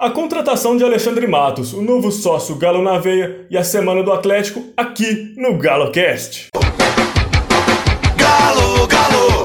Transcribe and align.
A 0.00 0.10
contratação 0.10 0.76
de 0.76 0.84
Alexandre 0.84 1.26
Matos, 1.26 1.72
o 1.72 1.82
novo 1.82 2.12
sócio 2.12 2.54
Galo 2.54 2.80
na 2.80 2.98
Veia 2.98 3.44
e 3.50 3.58
a 3.58 3.64
semana 3.64 4.00
do 4.00 4.12
Atlético 4.12 4.62
aqui 4.76 5.34
no 5.36 5.58
GaloCast. 5.58 6.50
Galo, 8.16 8.86
Galo! 8.86 9.44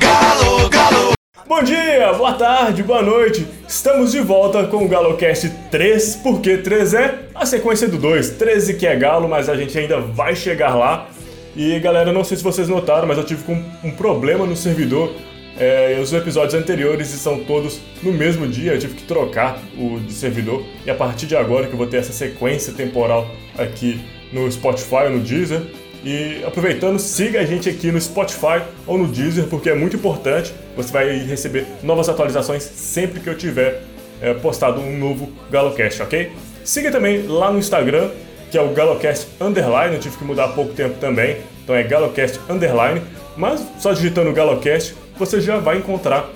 Galo, 0.00 0.68
Galo! 0.68 1.12
Bom 1.46 1.62
dia, 1.62 2.12
boa 2.14 2.32
tarde, 2.32 2.82
boa 2.82 3.00
noite. 3.00 3.46
Estamos 3.68 4.10
de 4.10 4.18
volta 4.18 4.66
com 4.66 4.84
o 4.84 4.88
GaloCast 4.88 5.48
3, 5.70 6.16
porque 6.16 6.58
3 6.58 6.94
é 6.94 7.18
a 7.36 7.46
sequência 7.46 7.86
do 7.86 7.98
2. 7.98 8.30
13 8.30 8.74
que 8.74 8.84
é 8.84 8.96
Galo, 8.96 9.28
mas 9.28 9.48
a 9.48 9.54
gente 9.54 9.78
ainda 9.78 10.00
vai 10.00 10.34
chegar 10.34 10.74
lá. 10.74 11.06
E 11.54 11.78
galera, 11.78 12.12
não 12.12 12.24
sei 12.24 12.36
se 12.36 12.42
vocês 12.42 12.68
notaram, 12.68 13.06
mas 13.06 13.16
eu 13.16 13.22
tive 13.22 13.48
um, 13.52 13.64
um 13.84 13.90
problema 13.92 14.44
no 14.44 14.56
servidor 14.56 15.14
é, 15.58 15.98
os 16.00 16.12
episódios 16.12 16.54
anteriores 16.54 17.08
são 17.08 17.40
todos 17.40 17.80
no 18.02 18.12
mesmo 18.12 18.46
dia, 18.46 18.74
eu 18.74 18.78
tive 18.78 18.94
que 18.94 19.02
trocar 19.02 19.60
o 19.76 19.98
de 19.98 20.12
servidor. 20.12 20.64
E 20.86 20.90
a 20.90 20.94
partir 20.94 21.26
de 21.26 21.36
agora 21.36 21.66
que 21.66 21.72
eu 21.72 21.78
vou 21.78 21.86
ter 21.86 21.96
essa 21.96 22.12
sequência 22.12 22.72
temporal 22.72 23.28
aqui 23.58 24.00
no 24.32 24.50
Spotify 24.50 25.04
ou 25.04 25.10
no 25.10 25.20
Deezer. 25.20 25.60
E 26.04 26.44
aproveitando, 26.46 26.98
siga 27.00 27.40
a 27.40 27.44
gente 27.44 27.68
aqui 27.68 27.90
no 27.90 28.00
Spotify 28.00 28.62
ou 28.86 28.96
no 28.96 29.08
Deezer, 29.08 29.46
porque 29.46 29.68
é 29.68 29.74
muito 29.74 29.96
importante. 29.96 30.54
Você 30.76 30.92
vai 30.92 31.18
receber 31.18 31.66
novas 31.82 32.08
atualizações 32.08 32.62
sempre 32.62 33.18
que 33.18 33.28
eu 33.28 33.36
tiver 33.36 33.82
é, 34.20 34.32
postado 34.34 34.80
um 34.80 34.96
novo 34.96 35.32
GaloCast, 35.50 36.02
ok? 36.02 36.30
Siga 36.62 36.92
também 36.92 37.26
lá 37.26 37.50
no 37.50 37.58
Instagram, 37.58 38.10
que 38.50 38.56
é 38.56 38.62
o 38.62 38.68
GaloCast 38.68 39.26
Underline, 39.40 39.96
eu 39.96 40.00
tive 40.00 40.16
que 40.16 40.24
mudar 40.24 40.44
há 40.44 40.48
pouco 40.48 40.72
tempo 40.72 40.98
também. 41.00 41.38
Então 41.64 41.74
é 41.74 41.82
GaloCast 41.82 42.40
Underline, 42.48 43.02
mas 43.36 43.66
só 43.78 43.92
digitando 43.92 44.32
GaloCast 44.32 44.94
você 45.18 45.40
já 45.40 45.58
vai 45.58 45.78
encontrar 45.78 46.30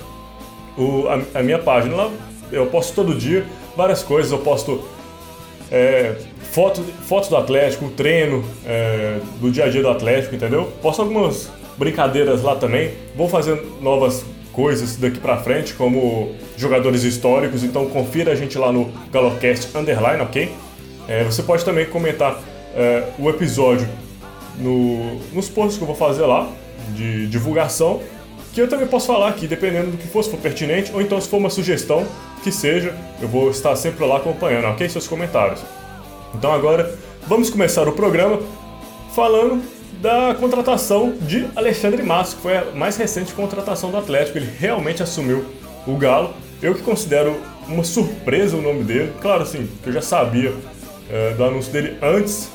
o, 0.76 1.06
a, 1.08 1.38
a, 1.38 1.42
minha 1.42 1.58
página. 1.58 1.94
Lá 1.94 2.10
eu 2.50 2.66
posto 2.66 2.94
todo 2.94 3.14
dia 3.14 3.44
várias 3.76 4.02
coisas, 4.02 4.30
eu 4.30 4.38
posto 4.38 4.82
é, 5.70 6.16
fotos, 6.50 6.84
fotos 7.06 7.28
do 7.28 7.36
Atlético, 7.36 7.88
treino 7.90 8.44
é, 8.66 9.18
do 9.40 9.50
dia 9.50 9.64
a 9.64 9.68
dia 9.68 9.82
do 9.82 9.88
Atlético, 9.88 10.34
entendeu? 10.34 10.70
Posto 10.82 11.02
algumas 11.02 11.50
brincadeiras 11.76 12.42
lá 12.42 12.56
também. 12.56 12.92
Vou 13.16 13.28
fazendo 13.28 13.80
novas 13.80 14.24
coisas 14.52 14.96
daqui 14.96 15.18
para 15.18 15.38
frente, 15.38 15.72
como 15.74 16.34
jogadores 16.56 17.04
históricos, 17.04 17.64
então 17.64 17.88
confira 17.88 18.32
a 18.32 18.34
gente 18.34 18.58
lá 18.58 18.70
no 18.70 18.92
Galocast 19.10 19.76
Underline, 19.76 20.22
ok? 20.22 20.52
É, 21.08 21.24
você 21.24 21.42
pode 21.42 21.64
também 21.64 21.86
comentar 21.86 22.38
é, 22.76 23.04
o 23.18 23.28
episódio 23.30 23.88
no, 24.58 25.16
nos 25.32 25.48
posts 25.48 25.78
que 25.78 25.82
eu 25.82 25.86
vou 25.86 25.96
fazer 25.96 26.26
lá 26.26 26.48
de 26.94 27.26
divulgação 27.28 28.00
que 28.52 28.60
eu 28.60 28.68
também 28.68 28.86
posso 28.86 29.06
falar 29.06 29.28
aqui, 29.28 29.46
dependendo 29.46 29.92
do 29.92 29.96
que 29.96 30.06
for, 30.06 30.22
se 30.22 30.30
for 30.30 30.38
pertinente, 30.38 30.92
ou 30.92 31.00
então 31.00 31.20
se 31.20 31.28
for 31.28 31.38
uma 31.38 31.50
sugestão, 31.50 32.06
que 32.42 32.52
seja, 32.52 32.94
eu 33.20 33.28
vou 33.28 33.50
estar 33.50 33.74
sempre 33.76 34.04
lá 34.04 34.18
acompanhando, 34.18 34.66
ok? 34.66 34.88
Seus 34.88 35.08
comentários. 35.08 35.60
Então 36.34 36.52
agora, 36.52 36.94
vamos 37.26 37.48
começar 37.48 37.88
o 37.88 37.92
programa 37.92 38.40
falando 39.14 39.62
da 40.00 40.34
contratação 40.34 41.14
de 41.20 41.46
Alexandre 41.54 42.02
Matos, 42.02 42.34
que 42.34 42.42
foi 42.42 42.56
a 42.56 42.64
mais 42.74 42.96
recente 42.96 43.32
contratação 43.32 43.90
do 43.90 43.96
Atlético. 43.96 44.38
Ele 44.38 44.50
realmente 44.58 45.02
assumiu 45.02 45.44
o 45.86 45.96
Galo. 45.96 46.34
Eu 46.60 46.74
que 46.74 46.82
considero 46.82 47.36
uma 47.68 47.84
surpresa 47.84 48.56
o 48.56 48.62
nome 48.62 48.84
dele. 48.84 49.12
Claro, 49.20 49.42
assim, 49.42 49.68
que 49.82 49.88
eu 49.88 49.92
já 49.92 50.02
sabia 50.02 50.52
é, 51.10 51.32
do 51.34 51.44
anúncio 51.44 51.72
dele 51.72 51.96
antes, 52.02 52.50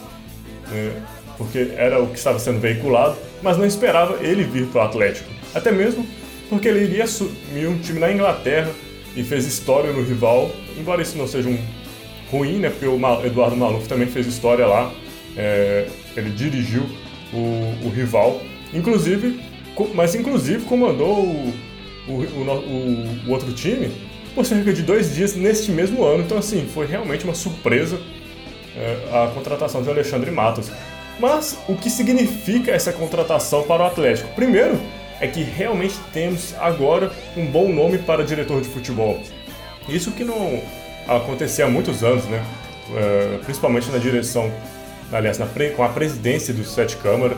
é, 0.72 0.92
porque 1.38 1.72
era 1.78 2.02
o 2.02 2.08
que 2.08 2.17
estava 2.17 2.39
sendo 2.39 2.59
veiculado, 2.59 3.16
mas 3.42 3.58
não 3.58 3.66
esperava 3.66 4.17
ele 4.22 4.44
vir 4.44 4.67
para 4.67 4.82
o 4.82 4.86
Atlético. 4.86 5.30
Até 5.58 5.72
mesmo 5.72 6.05
porque 6.50 6.67
ele 6.67 6.83
iria 6.83 7.03
assumir 7.03 7.67
um 7.67 7.77
time 7.80 8.00
na 8.00 8.11
Inglaterra 8.11 8.72
e 9.16 9.23
fez 9.23 9.45
história 9.45 9.91
no 9.91 10.03
rival, 10.03 10.52
embora 10.77 11.02
isso 11.02 11.17
não 11.17 11.27
seja 11.27 11.49
um 11.49 11.59
ruim, 12.31 12.59
né? 12.59 12.69
Porque 12.69 12.86
o 12.86 13.25
Eduardo 13.25 13.58
Maluf 13.58 13.88
também 13.88 14.08
fez 14.08 14.27
história 14.27 14.66
lá, 14.66 14.91
é, 15.36 15.88
ele 16.16 16.30
dirigiu 16.30 16.83
o, 17.33 17.87
o, 17.87 17.89
rival, 17.89 18.42
inclusive, 18.73 19.39
mas 19.93 20.15
inclusive 20.15 20.64
comandou 20.65 21.26
o, 21.26 21.54
o, 22.08 23.27
o, 23.27 23.32
outro 23.32 23.52
time 23.53 23.92
por 24.33 24.45
cerca 24.45 24.71
de 24.71 24.83
dois 24.83 25.15
dias 25.15 25.36
neste 25.36 25.71
mesmo 25.71 26.03
ano. 26.03 26.23
Então, 26.23 26.37
assim, 26.37 26.67
foi 26.73 26.86
realmente 26.86 27.26
uma 27.26 27.36
surpresa 27.36 27.99
é, 28.76 29.09
a 29.11 29.32
contratação 29.33 29.82
de 29.82 29.89
Alexandre 29.89 30.30
Matos. 30.32 30.71
Mas 31.20 31.58
o 31.67 31.76
que 31.76 31.89
significa 31.89 32.71
essa 32.71 32.93
contratação 32.93 33.64
para 33.64 33.83
o 33.83 33.87
Atlético? 33.87 34.30
Primeiro, 34.36 34.80
é 35.20 35.28
que 35.28 35.42
realmente 35.42 35.95
temos 36.14 36.54
agora 36.60 37.11
um 37.36 37.45
bom 37.45 37.72
nome 37.72 37.98
para 37.98 38.23
diretor 38.23 38.61
de 38.61 38.67
futebol. 38.67 39.20
Isso 39.89 40.11
que 40.11 40.23
não 40.23 40.61
acontecia 41.08 41.66
há 41.66 41.70
muitos 41.70 42.04
anos, 42.04 42.26
né? 42.26 42.44
Uh, 42.89 43.39
principalmente 43.44 43.89
na 43.89 43.98
direção, 43.98 44.52
aliás, 45.11 45.38
na 45.38 45.48
com 45.76 45.83
a 45.83 45.89
presidência 45.89 46.54
do 46.54 46.64
Sete 46.64 46.95
Câmara, 46.98 47.38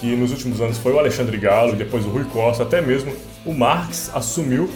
que 0.00 0.16
nos 0.16 0.32
últimos 0.32 0.60
anos 0.60 0.78
foi 0.78 0.92
o 0.92 0.98
Alexandre 0.98 1.36
Galo, 1.36 1.76
depois 1.76 2.04
o 2.04 2.08
Rui 2.08 2.24
Costa, 2.24 2.64
até 2.64 2.80
mesmo 2.80 3.14
o 3.46 3.54
Marques 3.54 4.10
assumiu 4.14 4.68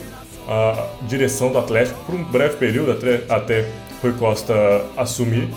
a 0.48 0.88
direção 1.02 1.50
do 1.50 1.58
Atlético 1.58 1.98
por 2.04 2.14
um 2.14 2.22
breve 2.24 2.56
período, 2.56 2.92
até, 2.92 3.22
até 3.28 3.68
Rui 4.00 4.12
Costa 4.12 4.54
assumir, 4.96 5.48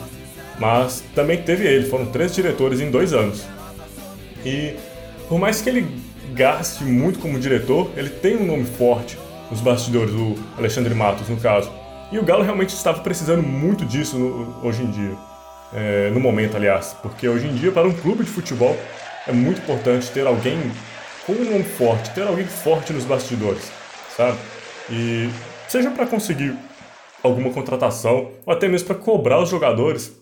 mas 0.57 1.03
também 1.13 1.41
teve 1.41 1.67
ele, 1.67 1.85
foram 1.87 2.07
três 2.07 2.33
diretores 2.33 2.79
em 2.79 2.89
dois 2.89 3.13
anos. 3.13 3.45
E 4.43 4.73
por 5.27 5.37
mais 5.37 5.61
que 5.61 5.69
ele 5.69 5.87
gaste 6.39 6.85
muito 6.85 7.19
como 7.19 7.37
diretor, 7.37 7.91
ele 7.97 8.09
tem 8.09 8.37
um 8.37 8.45
nome 8.45 8.63
forte 8.63 9.19
nos 9.51 9.59
bastidores, 9.59 10.13
o 10.13 10.37
Alexandre 10.57 10.95
Matos, 10.95 11.27
no 11.27 11.35
caso. 11.35 11.69
E 12.13 12.17
o 12.17 12.23
Galo 12.23 12.43
realmente 12.43 12.69
estava 12.69 13.01
precisando 13.01 13.43
muito 13.43 13.85
disso 13.85 14.17
no, 14.17 14.65
hoje 14.65 14.81
em 14.81 14.89
dia. 14.89 15.17
É, 15.73 16.09
no 16.11 16.19
momento, 16.21 16.55
aliás. 16.55 16.95
Porque 17.01 17.27
hoje 17.27 17.45
em 17.45 17.55
dia, 17.55 17.73
para 17.73 17.85
um 17.85 17.91
clube 17.91 18.23
de 18.23 18.29
futebol, 18.29 18.77
é 19.27 19.33
muito 19.33 19.59
importante 19.59 20.09
ter 20.11 20.25
alguém 20.25 20.57
com 21.25 21.33
um 21.33 21.43
nome 21.43 21.63
forte, 21.65 22.09
ter 22.11 22.25
alguém 22.25 22.45
forte 22.45 22.93
nos 22.93 23.03
bastidores, 23.03 23.69
sabe? 24.15 24.37
E 24.89 25.29
seja 25.67 25.91
para 25.91 26.07
conseguir 26.07 26.55
alguma 27.21 27.51
contratação, 27.51 28.31
ou 28.45 28.53
até 28.53 28.69
mesmo 28.69 28.87
para 28.87 28.95
cobrar 28.95 29.41
os 29.41 29.49
jogadores, 29.49 30.17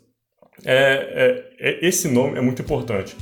é, 0.65 1.45
é, 1.59 1.69
é, 1.69 1.87
esse 1.87 2.07
nome 2.07 2.39
é 2.39 2.41
muito 2.41 2.63
importante. 2.63 3.15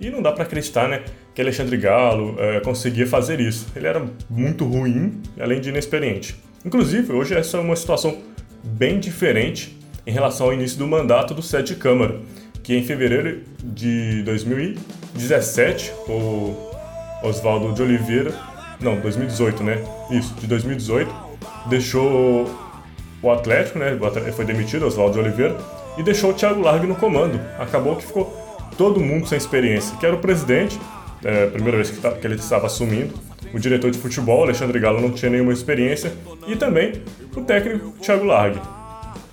E 0.00 0.08
não 0.08 0.22
dá 0.22 0.32
para 0.32 0.44
acreditar, 0.44 0.88
né, 0.88 1.04
que 1.38 1.42
Alexandre 1.42 1.76
Galo 1.76 2.34
é, 2.36 2.58
conseguia 2.58 3.06
fazer 3.06 3.38
isso. 3.38 3.68
Ele 3.76 3.86
era 3.86 4.04
muito 4.28 4.64
ruim, 4.64 5.22
além 5.38 5.60
de 5.60 5.68
inexperiente. 5.68 6.34
Inclusive, 6.64 7.12
hoje 7.12 7.32
essa 7.32 7.58
é 7.58 7.60
uma 7.60 7.76
situação 7.76 8.18
bem 8.64 8.98
diferente 8.98 9.78
em 10.04 10.10
relação 10.10 10.46
ao 10.46 10.52
início 10.52 10.76
do 10.76 10.84
mandato 10.84 11.34
do 11.34 11.40
Sete 11.40 11.76
Câmara, 11.76 12.16
que 12.60 12.74
em 12.74 12.82
fevereiro 12.82 13.42
de 13.62 14.20
2017, 14.24 15.92
o 16.08 16.56
Oswaldo 17.22 17.72
de 17.72 17.82
Oliveira, 17.82 18.34
não, 18.80 18.98
2018, 18.98 19.62
né? 19.62 19.80
Isso, 20.10 20.34
de 20.40 20.46
2018, 20.48 21.08
deixou 21.70 22.50
o 23.22 23.30
Atlético, 23.30 23.78
né? 23.78 23.96
Foi 24.34 24.44
demitido, 24.44 24.86
Oswaldo 24.86 25.12
de 25.12 25.20
Oliveira, 25.20 25.56
e 25.96 26.02
deixou 26.02 26.30
o 26.30 26.34
Thiago 26.34 26.60
Largue 26.60 26.88
no 26.88 26.96
comando. 26.96 27.40
Acabou 27.60 27.94
que 27.94 28.04
ficou 28.04 28.26
todo 28.76 28.98
mundo 28.98 29.28
sem 29.28 29.38
experiência, 29.38 29.96
que 29.98 30.04
era 30.04 30.16
o 30.16 30.18
presidente, 30.18 30.76
é, 31.24 31.46
primeira 31.46 31.76
vez 31.76 31.90
que, 31.90 32.00
tá, 32.00 32.12
que 32.12 32.26
ele 32.26 32.36
estava 32.36 32.66
assumindo, 32.66 33.14
o 33.52 33.58
diretor 33.58 33.90
de 33.90 33.98
futebol, 33.98 34.42
Alexandre 34.42 34.78
Galo, 34.78 35.00
não 35.00 35.10
tinha 35.10 35.30
nenhuma 35.30 35.52
experiência, 35.52 36.12
e 36.46 36.56
também 36.56 37.02
o 37.34 37.40
técnico 37.42 37.94
Thiago 38.00 38.24
Largue. 38.24 38.60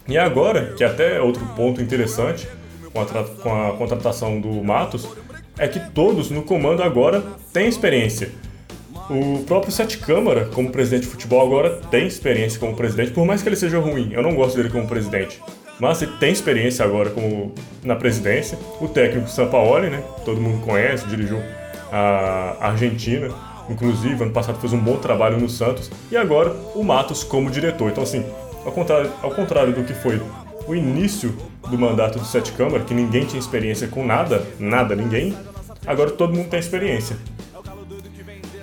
E 0.08 0.18
agora, 0.18 0.74
que 0.78 0.84
até 0.84 1.18
é 1.18 1.22
outro 1.22 1.46
ponto 1.56 1.82
interessante 1.82 2.48
com 2.94 3.02
a, 3.02 3.06
com 3.24 3.68
a 3.68 3.74
contratação 3.74 4.40
do 4.40 4.64
Matos, 4.64 5.08
é 5.58 5.68
que 5.68 5.80
todos 5.92 6.30
no 6.30 6.44
comando 6.44 6.84
agora 6.84 7.24
têm 7.52 7.68
experiência. 7.68 8.30
O 9.10 9.44
próprio 9.44 9.72
Sete 9.72 9.98
Câmara, 9.98 10.46
como 10.46 10.72
presidente 10.72 11.04
de 11.04 11.10
futebol, 11.10 11.46
agora 11.46 11.82
tem 11.92 12.08
experiência 12.08 12.60
como 12.60 12.76
presidente, 12.76 13.12
por 13.12 13.26
mais 13.26 13.42
que 13.42 13.50
ele 13.50 13.56
seja 13.56 13.80
ruim. 13.80 14.10
Eu 14.12 14.22
não 14.22 14.36
gosto 14.36 14.56
dele 14.56 14.70
como 14.70 14.88
presidente 14.88 15.40
mas 15.80 16.02
ele 16.02 16.12
tem 16.20 16.32
experiência 16.32 16.86
agora 16.86 17.10
como 17.10 17.54
na 17.84 17.96
presidência. 17.96 18.58
O 18.80 18.88
técnico 18.88 19.30
Sampaoli, 19.30 19.90
né? 19.90 20.04
Todo 20.24 20.40
mundo 20.40 20.64
conhece, 20.64 21.06
dirigiu 21.08 21.42
a 21.98 22.70
Argentina, 22.70 23.30
inclusive 23.70 24.22
ano 24.22 24.32
passado 24.32 24.60
fez 24.60 24.74
um 24.74 24.80
bom 24.80 24.98
trabalho 24.98 25.40
no 25.40 25.48
Santos 25.48 25.90
e 26.12 26.18
agora 26.18 26.54
o 26.74 26.84
Matos 26.84 27.24
como 27.24 27.50
diretor. 27.50 27.90
Então 27.90 28.04
assim, 28.04 28.26
ao 28.66 28.72
contrário, 28.72 29.12
ao 29.22 29.32
contrário 29.32 29.74
do 29.74 29.84
que 29.84 29.94
foi 29.94 30.22
o 30.68 30.76
início 30.76 31.36
do 31.70 31.78
mandato 31.78 32.20
do 32.20 32.26
Sete 32.26 32.52
Câmara, 32.52 32.84
que 32.84 32.94
ninguém 32.94 33.26
tinha 33.26 33.40
experiência 33.40 33.88
com 33.88 34.06
nada, 34.06 34.46
nada, 34.60 34.96
ninguém, 34.96 35.36
agora 35.86 36.12
todo 36.12 36.36
mundo 36.36 36.50
tem 36.50 36.60
experiência. 36.60 37.18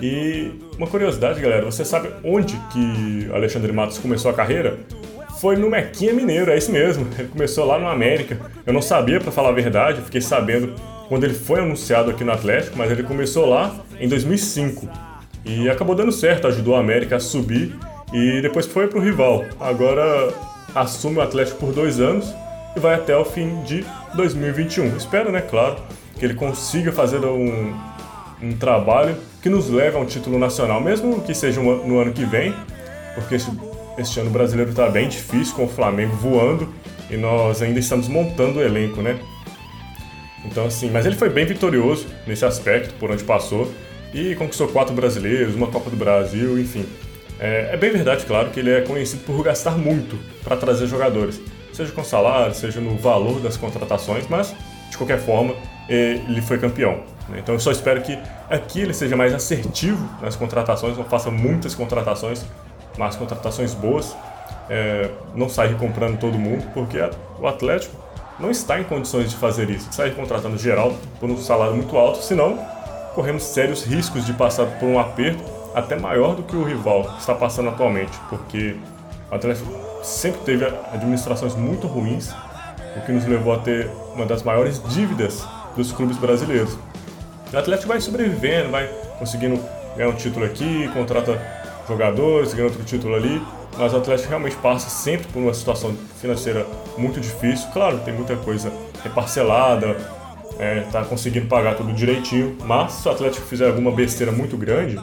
E 0.01 0.51
uma 0.77 0.85
curiosidade, 0.85 1.39
galera, 1.39 1.63
você 1.63 1.85
sabe 1.85 2.09
onde 2.25 2.57
que 2.71 3.29
Alexandre 3.33 3.71
Matos 3.71 3.97
começou 3.97 4.29
a 4.29 4.33
carreira? 4.33 4.77
foi 5.43 5.57
no 5.57 5.69
Mequinha 5.69 6.13
Mineiro, 6.13 6.49
é 6.49 6.57
isso 6.57 6.71
mesmo. 6.71 7.05
Ele 7.19 7.27
começou 7.27 7.65
lá 7.65 7.77
no 7.77 7.89
América. 7.89 8.39
Eu 8.65 8.71
não 8.71 8.81
sabia, 8.81 9.19
para 9.19 9.29
falar 9.29 9.49
a 9.49 9.51
verdade, 9.51 9.99
fiquei 9.99 10.21
sabendo 10.21 10.73
quando 11.07 11.23
ele 11.23 11.33
foi 11.33 11.59
anunciado 11.59 12.11
aqui 12.11 12.23
no 12.23 12.31
Atlético, 12.31 12.77
mas 12.77 12.91
ele 12.91 13.03
começou 13.03 13.45
lá 13.45 13.75
em 13.99 14.07
2005 14.07 14.87
e 15.45 15.69
acabou 15.69 15.95
dando 15.95 16.11
certo, 16.11 16.47
ajudou 16.47 16.75
a 16.75 16.79
América 16.79 17.17
a 17.17 17.19
subir 17.19 17.75
e 18.13 18.41
depois 18.41 18.65
foi 18.65 18.87
para 18.87 18.99
o 18.99 19.01
rival. 19.01 19.43
Agora 19.59 20.33
assume 20.73 21.17
o 21.17 21.21
Atlético 21.21 21.59
por 21.59 21.73
dois 21.73 21.99
anos 21.99 22.33
e 22.75 22.79
vai 22.79 22.95
até 22.95 23.15
o 23.15 23.25
fim 23.25 23.61
de 23.63 23.85
2021. 24.15 24.95
Espero, 24.97 25.31
né, 25.31 25.41
claro, 25.41 25.77
que 26.17 26.25
ele 26.25 26.33
consiga 26.33 26.91
fazer 26.91 27.23
um, 27.25 27.73
um 28.41 28.53
trabalho 28.57 29.15
que 29.41 29.49
nos 29.49 29.69
leve 29.69 29.97
a 29.97 29.99
um 29.99 30.05
título 30.05 30.39
nacional, 30.39 30.79
mesmo 30.79 31.21
que 31.21 31.33
seja 31.33 31.61
no 31.61 31.99
ano 31.99 32.13
que 32.13 32.23
vem, 32.23 32.55
porque 33.13 33.35
este, 33.35 33.51
este 33.97 34.19
ano 34.19 34.29
brasileiro 34.29 34.71
está 34.71 34.89
bem 34.89 35.07
difícil 35.07 35.55
com 35.55 35.65
o 35.65 35.67
Flamengo 35.67 36.15
voando 36.15 36.73
e 37.09 37.17
nós 37.17 37.61
ainda 37.61 37.79
estamos 37.79 38.07
montando 38.07 38.59
o 38.59 38.63
elenco, 38.63 39.01
né? 39.01 39.19
Então, 40.45 40.65
assim, 40.65 40.89
mas 40.89 41.05
ele 41.05 41.15
foi 41.15 41.29
bem 41.29 41.45
vitorioso 41.45 42.07
nesse 42.27 42.45
aspecto, 42.45 42.93
por 42.95 43.09
onde 43.11 43.23
passou, 43.23 43.71
e 44.13 44.35
conquistou 44.35 44.67
quatro 44.67 44.93
brasileiros, 44.93 45.55
uma 45.55 45.67
Copa 45.67 45.89
do 45.89 45.95
Brasil, 45.95 46.59
enfim. 46.59 46.85
É, 47.39 47.71
é 47.73 47.77
bem 47.77 47.91
verdade, 47.91 48.25
claro, 48.25 48.49
que 48.51 48.59
ele 48.59 48.71
é 48.71 48.81
conhecido 48.81 49.23
por 49.23 49.41
gastar 49.43 49.77
muito 49.77 50.17
para 50.43 50.55
trazer 50.55 50.87
jogadores, 50.87 51.41
seja 51.71 51.91
com 51.91 52.03
salário, 52.03 52.53
seja 52.53 52.79
no 52.79 52.95
valor 52.97 53.39
das 53.39 53.57
contratações, 53.57 54.27
mas, 54.29 54.55
de 54.89 54.97
qualquer 54.97 55.19
forma, 55.19 55.55
ele 55.89 56.41
foi 56.41 56.59
campeão. 56.59 57.03
Né? 57.27 57.39
Então, 57.39 57.55
eu 57.55 57.59
só 57.59 57.71
espero 57.71 58.01
que 58.01 58.17
aqui 58.49 58.81
ele 58.81 58.93
seja 58.93 59.15
mais 59.15 59.33
assertivo 59.33 60.07
nas 60.21 60.35
contratações, 60.35 60.97
não 60.97 61.05
faça 61.05 61.31
muitas 61.31 61.73
contratações, 61.73 62.45
mas 62.97 63.15
contratações 63.15 63.73
boas, 63.73 64.15
é, 64.69 65.09
não 65.35 65.49
sair 65.49 65.75
comprando 65.75 66.19
todo 66.19 66.37
mundo, 66.37 66.63
porque 66.73 66.97
o 67.39 67.47
Atlético 67.47 67.95
não 68.39 68.49
está 68.49 68.79
em 68.79 68.83
condições 68.83 69.29
de 69.29 69.35
fazer 69.35 69.69
isso, 69.69 69.89
de 69.89 69.95
sair 69.95 70.15
contratando 70.15 70.57
geral 70.57 70.95
por 71.19 71.29
um 71.29 71.37
salário 71.37 71.75
muito 71.75 71.95
alto, 71.97 72.21
senão 72.21 72.57
corremos 73.13 73.43
sérios 73.43 73.83
riscos 73.83 74.25
de 74.25 74.33
passar 74.33 74.65
por 74.79 74.87
um 74.87 74.99
aperto 74.99 75.43
até 75.73 75.95
maior 75.95 76.35
do 76.35 76.43
que 76.43 76.55
o 76.55 76.63
rival 76.63 77.15
está 77.17 77.33
passando 77.33 77.69
atualmente, 77.69 78.17
porque 78.29 78.75
o 79.31 79.35
Atlético 79.35 79.71
sempre 80.03 80.41
teve 80.41 80.65
administrações 80.65 81.55
muito 81.55 81.87
ruins, 81.87 82.31
o 82.95 83.01
que 83.05 83.11
nos 83.11 83.25
levou 83.25 83.53
a 83.53 83.59
ter 83.59 83.89
uma 84.13 84.25
das 84.25 84.43
maiores 84.43 84.81
dívidas 84.89 85.45
dos 85.75 85.91
clubes 85.91 86.17
brasileiros. 86.17 86.77
O 87.51 87.57
Atlético 87.57 87.87
vai 87.87 88.01
sobrevivendo, 88.01 88.69
vai 88.69 88.87
conseguindo 89.17 89.59
ganhar 89.95 90.09
um 90.09 90.15
título 90.15 90.45
aqui, 90.45 90.89
contrata 90.93 91.62
jogadores, 91.87 92.53
ganha 92.53 92.67
outro 92.67 92.83
título 92.83 93.15
ali, 93.15 93.41
mas 93.77 93.93
o 93.93 93.97
Atlético 93.97 94.29
realmente 94.29 94.55
passa 94.57 94.89
sempre 94.89 95.27
por 95.27 95.39
uma 95.39 95.53
situação 95.53 95.95
financeira 96.19 96.65
muito 96.97 97.19
difícil. 97.19 97.67
Claro, 97.71 97.99
tem 97.99 98.13
muita 98.13 98.35
coisa 98.35 98.71
reparcelada, 99.03 99.97
é, 100.59 100.81
tá 100.91 101.03
conseguindo 101.03 101.47
pagar 101.47 101.75
tudo 101.75 101.93
direitinho, 101.93 102.55
mas 102.63 102.93
se 102.93 103.07
o 103.07 103.11
Atlético 103.11 103.45
fizer 103.45 103.67
alguma 103.67 103.91
besteira 103.91 104.31
muito 104.31 104.55
grande, 104.55 104.99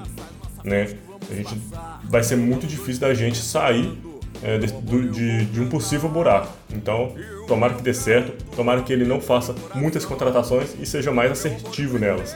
né, 0.65 0.95
a 1.31 1.35
gente 1.35 1.57
vai 2.05 2.23
ser 2.23 2.37
muito 2.37 2.67
difícil 2.67 3.01
da 3.01 3.13
gente 3.15 3.39
sair 3.39 3.99
é, 4.43 4.59
de, 4.59 4.73
de, 5.11 5.45
de, 5.47 5.61
um 5.61 5.69
possível 5.69 6.09
buraco. 6.09 6.49
Então, 6.73 7.15
tomara 7.47 7.75
que 7.75 7.83
dê 7.83 7.93
certo, 7.93 8.33
tomara 8.55 8.83
que 8.83 8.93
ele 8.93 9.05
não 9.05 9.21
faça 9.21 9.55
muitas 9.75 10.05
contratações 10.05 10.75
e 10.81 10.87
seja 10.87 11.13
mais 11.13 11.31
assertivo 11.31 11.99
nelas. 11.99 12.35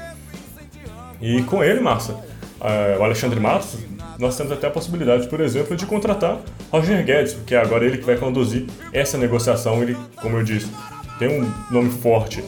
E 1.20 1.42
com 1.44 1.62
ele, 1.64 1.80
Massa, 1.80 2.22
é, 2.60 2.98
o 2.98 3.04
Alexandre 3.04 3.40
Matos 3.40 3.78
nós 4.18 4.36
temos 4.36 4.52
até 4.52 4.66
a 4.66 4.70
possibilidade, 4.70 5.28
por 5.28 5.40
exemplo, 5.40 5.76
de 5.76 5.86
contratar 5.86 6.38
Roger 6.70 7.04
Guedes, 7.04 7.34
porque 7.34 7.54
é 7.54 7.58
agora 7.58 7.84
ele 7.84 7.98
que 7.98 8.04
vai 8.04 8.16
conduzir 8.16 8.66
essa 8.92 9.18
negociação. 9.18 9.82
Ele, 9.82 9.96
como 10.16 10.36
eu 10.38 10.44
disse, 10.44 10.70
tem 11.18 11.28
um 11.28 11.50
nome 11.70 11.90
forte 11.90 12.42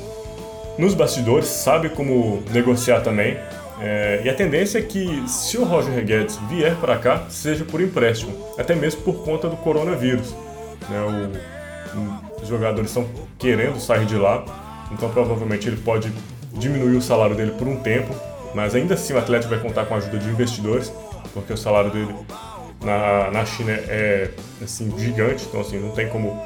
nos 0.78 0.94
bastidores, 0.94 1.46
sabe 1.46 1.88
como 1.88 2.42
negociar 2.52 3.00
também. 3.00 3.36
É, 3.80 4.22
e 4.24 4.28
a 4.28 4.34
tendência 4.34 4.78
é 4.78 4.82
que, 4.82 5.22
se 5.28 5.58
o 5.58 5.64
Roger 5.64 6.04
Guedes 6.04 6.38
vier 6.48 6.74
para 6.76 6.96
cá, 6.98 7.24
seja 7.28 7.64
por 7.64 7.80
empréstimo, 7.80 8.32
até 8.58 8.74
mesmo 8.74 9.02
por 9.02 9.24
conta 9.24 9.48
do 9.48 9.56
coronavírus. 9.56 10.34
Né? 10.88 11.30
O, 11.94 12.42
os 12.42 12.48
jogadores 12.48 12.90
estão 12.90 13.06
querendo 13.38 13.78
sair 13.78 14.06
de 14.06 14.16
lá, 14.16 14.44
então 14.92 15.08
provavelmente 15.10 15.68
ele 15.68 15.76
pode 15.76 16.12
diminuir 16.52 16.96
o 16.96 17.02
salário 17.02 17.34
dele 17.34 17.52
por 17.52 17.66
um 17.66 17.76
tempo, 17.76 18.14
mas 18.54 18.74
ainda 18.74 18.94
assim 18.94 19.12
o 19.12 19.18
Atlético 19.18 19.54
vai 19.54 19.62
contar 19.62 19.86
com 19.86 19.94
a 19.94 19.96
ajuda 19.98 20.18
de 20.18 20.28
investidores 20.28 20.92
porque 21.32 21.52
o 21.52 21.56
salário 21.56 21.90
dele 21.90 22.14
na, 22.82 23.30
na 23.30 23.44
China 23.44 23.72
é 23.72 24.30
assim, 24.62 24.92
gigante, 24.98 25.44
então 25.46 25.60
assim, 25.60 25.78
não 25.78 25.90
tem 25.90 26.08
como 26.08 26.42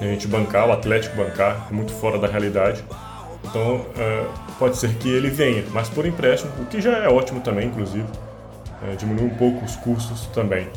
a 0.00 0.04
gente 0.04 0.26
bancar, 0.26 0.68
o 0.68 0.72
Atlético 0.72 1.16
bancar, 1.16 1.68
é 1.70 1.74
muito 1.74 1.92
fora 1.92 2.18
da 2.18 2.26
realidade. 2.26 2.82
Então 3.44 3.84
é, 3.96 4.24
pode 4.58 4.76
ser 4.76 4.94
que 4.94 5.08
ele 5.08 5.28
venha, 5.30 5.64
mas 5.72 5.88
por 5.88 6.06
empréstimo, 6.06 6.52
o 6.60 6.66
que 6.66 6.80
já 6.80 6.98
é 6.98 7.08
ótimo 7.08 7.40
também, 7.40 7.68
inclusive, 7.68 8.06
é, 8.82 8.96
diminui 8.96 9.26
um 9.26 9.34
pouco 9.36 9.64
os 9.64 9.76
custos 9.76 10.26
também. 10.28 10.68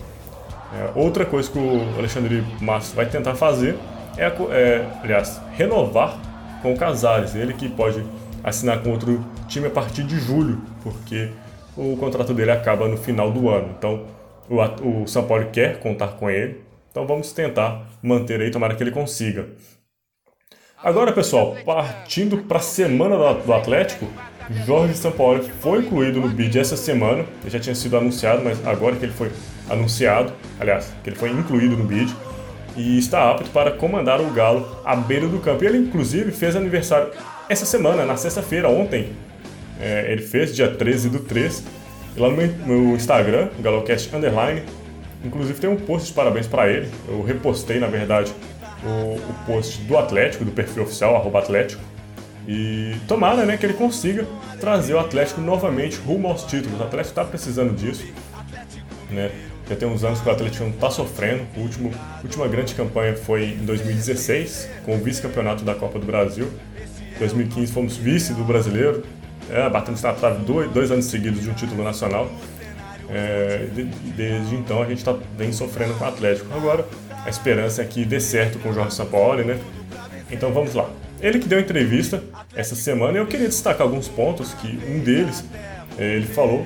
É, 0.73 0.91
outra 0.95 1.25
coisa 1.25 1.49
que 1.49 1.57
o 1.57 1.97
Alexandre 1.97 2.45
Massa 2.61 2.95
vai 2.95 3.05
tentar 3.05 3.35
fazer 3.35 3.77
é, 4.17 4.25
é, 4.25 4.85
aliás, 5.01 5.41
renovar 5.53 6.17
com 6.61 6.73
o 6.73 6.77
Casares, 6.77 7.35
ele 7.35 7.53
que 7.53 7.69
pode 7.69 8.03
assinar 8.49 8.81
com 8.81 8.91
outro 8.91 9.23
time 9.47 9.67
a 9.67 9.69
partir 9.69 10.03
de 10.03 10.19
julho, 10.19 10.61
porque 10.83 11.29
o 11.75 11.95
contrato 11.97 12.33
dele 12.33 12.51
acaba 12.51 12.87
no 12.87 12.97
final 12.97 13.31
do 13.31 13.49
ano. 13.49 13.73
Então, 13.77 14.05
o, 14.49 15.01
o 15.01 15.07
São 15.07 15.25
Paulo 15.25 15.45
quer 15.51 15.79
contar 15.79 16.09
com 16.09 16.29
ele. 16.29 16.61
Então, 16.91 17.05
vamos 17.05 17.31
tentar 17.31 17.87
manter 18.01 18.41
aí, 18.41 18.51
tomara 18.51 18.75
que 18.75 18.83
ele 18.83 18.91
consiga. 18.91 19.47
Agora, 20.81 21.11
pessoal, 21.11 21.55
partindo 21.65 22.37
para 22.39 22.57
a 22.57 22.61
semana 22.61 23.17
do 23.33 23.53
Atlético, 23.53 24.07
Jorge 24.65 24.95
Sampaoli 24.95 25.47
foi 25.59 25.79
incluído 25.79 26.19
no 26.19 26.29
bid 26.29 26.57
essa 26.57 26.75
semana. 26.75 27.25
Ele 27.41 27.49
já 27.49 27.59
tinha 27.59 27.75
sido 27.75 27.97
anunciado, 27.97 28.41
mas 28.43 28.65
agora 28.65 28.95
que 28.95 29.05
ele 29.05 29.13
foi 29.13 29.31
anunciado, 29.69 30.33
aliás, 30.59 30.91
que 31.03 31.09
ele 31.09 31.15
foi 31.17 31.29
incluído 31.31 31.77
no 31.77 31.83
bid, 31.83 32.15
e 32.75 32.97
está 32.97 33.29
apto 33.29 33.49
para 33.51 33.71
comandar 33.71 34.21
o 34.21 34.31
Galo 34.31 34.81
à 34.85 34.95
beira 34.95 35.27
do 35.27 35.39
campo. 35.39 35.63
E 35.63 35.67
ele, 35.67 35.77
inclusive, 35.77 36.31
fez 36.31 36.55
aniversário 36.55 37.11
essa 37.49 37.65
semana, 37.65 38.05
na 38.05 38.15
sexta-feira, 38.15 38.69
ontem, 38.69 39.11
é, 39.81 40.11
ele 40.11 40.21
fez, 40.21 40.55
dia 40.55 40.69
13 40.69 41.09
do 41.09 41.19
3. 41.19 41.63
E 42.15 42.19
lá 42.19 42.29
no 42.29 42.37
meu, 42.37 42.95
Instagram, 42.95 43.49
Galocast 43.59 44.15
Underline, 44.15 44.63
inclusive 45.25 45.59
tem 45.59 45.69
um 45.69 45.75
post 45.75 46.09
de 46.09 46.13
parabéns 46.13 46.45
para 46.45 46.69
ele. 46.69 46.87
Eu 47.07 47.23
repostei, 47.23 47.79
na 47.79 47.87
verdade, 47.87 48.31
o, 48.83 49.15
o, 49.15 49.35
post 49.47 49.81
do 49.81 49.97
Atlético, 49.97 50.45
do 50.45 50.51
perfil 50.51 50.83
oficial, 50.83 51.15
arroba 51.15 51.39
Atlético. 51.39 51.81
E 52.47 52.95
tomara 53.07 53.45
né, 53.45 53.57
que 53.57 53.65
ele 53.65 53.73
consiga 53.73 54.27
trazer 54.59 54.93
o 54.93 54.99
Atlético 54.99 55.41
novamente 55.41 55.97
rumo 55.97 56.27
aos 56.27 56.43
títulos. 56.43 56.79
O 56.79 56.83
Atlético 56.83 57.11
está 57.11 57.25
precisando 57.25 57.75
disso. 57.75 58.05
Né? 59.09 59.31
Já 59.67 59.75
tem 59.75 59.87
uns 59.87 60.03
anos 60.03 60.19
que 60.19 60.27
o 60.27 60.31
Atlético 60.31 60.63
não 60.63 60.71
está 60.71 60.89
sofrendo. 60.89 61.45
A 61.55 61.59
último, 61.59 61.91
última 62.23 62.47
grande 62.47 62.73
campanha 62.73 63.15
foi 63.15 63.49
em 63.49 63.65
2016, 63.65 64.69
com 64.83 64.95
o 64.95 64.97
vice-campeonato 64.97 65.63
da 65.63 65.75
Copa 65.75 65.99
do 65.99 66.05
Brasil. 66.05 66.47
Em 67.19 67.27
2015 67.27 67.73
fomos 67.73 67.97
vice 67.97 68.33
do 68.33 68.45
brasileiro 68.45 69.03
é, 69.49 69.69
batendo 69.69 70.01
na 70.01 70.13
trave 70.13 70.45
dois, 70.45 70.71
dois 70.71 70.89
anos 70.89 71.03
seguidos 71.05 71.41
de 71.41 71.49
um 71.49 71.53
título 71.53 71.83
nacional. 71.83 72.31
É, 73.09 73.67
de, 73.75 73.83
desde 73.83 74.55
então 74.55 74.81
a 74.81 74.85
gente 74.85 75.03
tá, 75.03 75.13
vem 75.37 75.51
sofrendo 75.51 75.95
com 75.95 76.05
o 76.05 76.07
Atlético. 76.07 76.47
Agora 76.55 76.85
a 77.25 77.29
esperança 77.29 77.81
é 77.81 77.85
que 77.85 78.05
dê 78.05 78.21
certo 78.21 78.57
com 78.59 78.69
o 78.69 78.73
Jorge 78.73 78.95
Sampaoli, 78.95 79.43
né? 79.43 79.59
Então 80.31 80.53
vamos 80.53 80.73
lá. 80.73 80.89
Ele 81.19 81.39
que 81.39 81.47
deu 81.49 81.59
entrevista 81.59 82.23
essa 82.55 82.73
semana, 82.73 83.17
eu 83.17 83.27
queria 83.27 83.49
destacar 83.49 83.81
alguns 83.81 84.07
pontos 84.07 84.53
que 84.53 84.79
um 84.87 84.99
deles 84.99 85.43
é, 85.97 86.15
ele 86.15 86.27
falou 86.27 86.63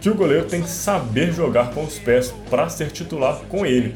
que 0.00 0.08
o 0.08 0.14
goleiro 0.14 0.46
tem 0.46 0.62
que 0.62 0.70
saber 0.70 1.30
jogar 1.30 1.74
com 1.74 1.84
os 1.84 1.98
pés 1.98 2.32
para 2.48 2.70
ser 2.70 2.90
titular 2.90 3.42
com 3.50 3.66
ele. 3.66 3.94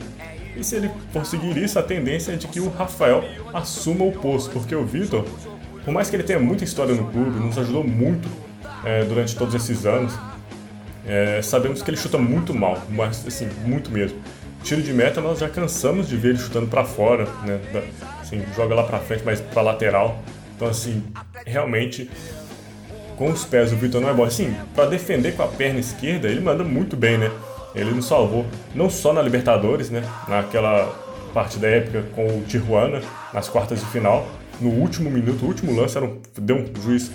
E 0.55 0.63
se 0.63 0.77
ele 0.77 0.91
conseguir 1.15 1.57
isso, 1.57 1.79
a 1.79 1.83
tendência 1.83 2.33
é 2.33 2.37
de 2.37 2.47
que 2.47 2.61
o 2.61 2.69
Rafael 2.69 3.25
assuma 3.55 4.05
o 4.05 4.13
posto, 4.13 4.51
porque 4.51 4.75
o 4.75 4.85
Vitor 4.85 5.25
por 5.85 5.93
mais 5.93 6.09
que 6.09 6.17
ele 6.17 6.23
tenha 6.23 6.39
muita 6.39 6.65
história 6.65 6.95
no 6.95 7.05
clube, 7.11 7.39
nos 7.39 7.59
ajudou 7.59 7.85
muito 7.85 8.29
é, 8.85 9.05
durante 9.05 9.37
todos 9.37 9.55
esses 9.55 9.85
anos, 9.85 10.15
é, 11.07 11.43
sabemos 11.43 11.83
que 11.83 11.91
ele 11.91 11.97
chuta 11.97 12.17
muito 12.17 12.55
mal, 12.55 12.83
mas 12.89 13.27
assim, 13.27 13.49
muito 13.65 13.91
mesmo. 13.91 14.19
Tiro 14.63 14.81
de 14.81 14.95
meta, 14.95 15.21
nós 15.21 15.39
já 15.39 15.49
cansamos 15.49 16.09
de 16.09 16.17
ver 16.17 16.31
ele 16.31 16.39
chutando 16.39 16.67
para 16.67 16.85
fora, 16.85 17.29
né? 17.45 17.61
Assim, 18.21 18.43
joga 18.57 18.75
lá 18.75 18.83
para 18.83 18.99
frente, 18.99 19.23
mas 19.23 19.39
para 19.41 19.61
lateral. 19.61 20.23
Então, 20.57 20.69
assim, 20.69 21.05
realmente, 21.45 22.11
com 23.19 23.31
os 23.31 23.45
pés 23.45 23.73
o 23.73 23.77
Vitor 23.77 24.01
não 24.01 24.09
é 24.09 24.15
bom. 24.15 24.25
Assim, 24.25 24.57
para 24.75 24.87
defender 24.87 25.37
com 25.37 25.43
a 25.43 25.49
perna 25.49 25.81
esquerda, 25.81 26.29
ele 26.29 26.41
manda 26.41 26.65
muito 26.65 26.97
bem, 26.97 27.19
né? 27.19 27.31
Ele 27.75 27.91
nos 27.91 28.07
salvou, 28.07 28.47
não 28.75 28.89
só 28.89 29.13
na 29.13 29.21
Libertadores, 29.21 29.91
né? 29.91 30.03
Naquela 30.27 30.87
partida 31.35 31.67
épica 31.67 32.05
com 32.15 32.27
o 32.27 32.45
Tijuana, 32.49 33.03
nas 33.35 33.49
quartas 33.51 33.81
de 33.81 33.87
final, 33.87 34.27
no 34.61 34.71
último 34.71 35.11
minuto, 35.11 35.45
o 35.45 35.49
último 35.49 35.75
lance, 35.75 35.97
era 35.97 36.07
um, 36.07 36.19
deu 36.39 36.57
um 36.57 36.83
juiz 36.83 37.11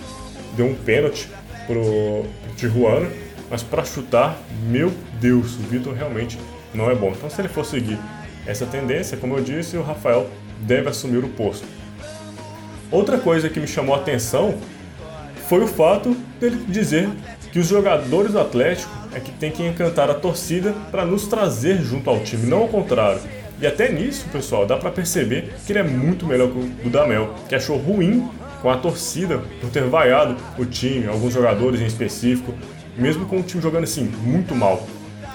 deu 0.56 0.66
um 0.66 0.74
pênalti 0.74 1.28
pro, 1.66 2.24
Tijuana, 2.56 3.08
mas 3.50 3.62
para 3.62 3.84
chutar, 3.84 4.38
meu 4.68 4.92
Deus, 5.20 5.54
o 5.54 5.62
Vitor 5.62 5.94
realmente 5.94 6.38
não 6.74 6.90
é 6.90 6.94
bom. 6.94 7.12
Então, 7.16 7.30
se 7.30 7.40
ele 7.40 7.48
for 7.48 7.64
seguir 7.64 7.98
essa 8.46 8.66
tendência, 8.66 9.16
como 9.16 9.36
eu 9.36 9.42
disse, 9.42 9.76
o 9.76 9.82
Rafael 9.82 10.28
deve 10.60 10.88
assumir 10.88 11.24
o 11.24 11.28
posto. 11.28 11.66
Outra 12.90 13.18
coisa 13.18 13.48
que 13.48 13.58
me 13.58 13.66
chamou 13.66 13.94
a 13.94 13.98
atenção 13.98 14.54
foi 15.48 15.62
o 15.62 15.66
fato 15.66 16.16
dele 16.38 16.64
dizer 16.68 17.08
que 17.52 17.58
os 17.58 17.66
jogadores 17.66 18.32
do 18.32 18.40
Atlético 18.40 18.90
é 19.14 19.18
que 19.18 19.32
tem 19.32 19.50
que 19.50 19.66
encantar 19.66 20.10
a 20.10 20.14
torcida 20.14 20.72
para 20.90 21.04
nos 21.04 21.26
trazer 21.26 21.82
junto 21.82 22.10
ao 22.10 22.20
time, 22.20 22.46
não 22.46 22.58
ao 22.58 22.68
contrário. 22.68 23.20
E 23.60 23.66
até 23.66 23.92
nisso, 23.92 24.24
pessoal, 24.32 24.64
dá 24.64 24.76
para 24.76 24.90
perceber 24.90 25.52
que 25.66 25.72
ele 25.72 25.80
é 25.80 25.82
muito 25.82 26.24
melhor 26.24 26.50
que 26.50 26.58
o 26.58 26.70
Dudamel, 26.82 27.34
que 27.46 27.54
achou 27.54 27.76
ruim 27.76 28.26
com 28.62 28.70
a 28.70 28.76
torcida 28.76 29.38
por 29.60 29.68
ter 29.70 29.84
vaiado 29.84 30.36
o 30.58 30.64
time, 30.64 31.06
alguns 31.06 31.34
jogadores 31.34 31.80
em 31.80 31.86
específico, 31.86 32.54
mesmo 32.96 33.26
com 33.26 33.38
o 33.38 33.42
time 33.42 33.62
jogando 33.62 33.84
assim 33.84 34.04
muito 34.22 34.54
mal. 34.54 34.86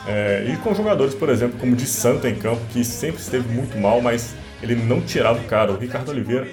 É, 0.07 0.45
e 0.51 0.57
com 0.57 0.73
jogadores, 0.73 1.13
por 1.13 1.29
exemplo, 1.29 1.59
como 1.59 1.73
o 1.73 1.75
de 1.75 1.85
Santa 1.85 2.27
em 2.27 2.35
campo, 2.35 2.61
que 2.71 2.83
sempre 2.83 3.21
esteve 3.21 3.47
muito 3.47 3.77
mal, 3.77 4.01
mas 4.01 4.35
ele 4.61 4.75
não 4.75 5.01
tirava 5.01 5.39
o 5.39 5.43
cara. 5.43 5.71
O 5.71 5.77
Ricardo 5.77 6.09
Oliveira, 6.09 6.47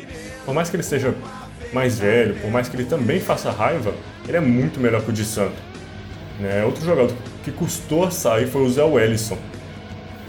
por 0.45 0.55
mais 0.55 0.69
que 0.69 0.77
ele 0.77 0.83
seja 0.83 1.15
mais 1.73 1.99
velho, 1.99 2.35
por 2.37 2.51
mais 2.51 2.69
que 2.69 2.77
ele 2.77 2.85
também 2.85 3.19
faça 3.19 3.51
raiva, 3.51 3.95
ele 4.29 4.37
é 4.37 4.41
muito 4.41 4.79
melhor 4.79 5.03
que 5.03 5.11
o 5.11 5.13
de 5.13 5.25
Santo. 5.25 5.57
Né? 6.39 6.65
Outro 6.65 6.85
jogador 6.85 7.15
que 7.45 7.51
custou 7.51 8.05
a 8.05 8.11
sair 8.11 8.47
foi 8.47 8.63
o 8.63 8.71
Zé 8.71 8.83
Wellison, 8.83 9.39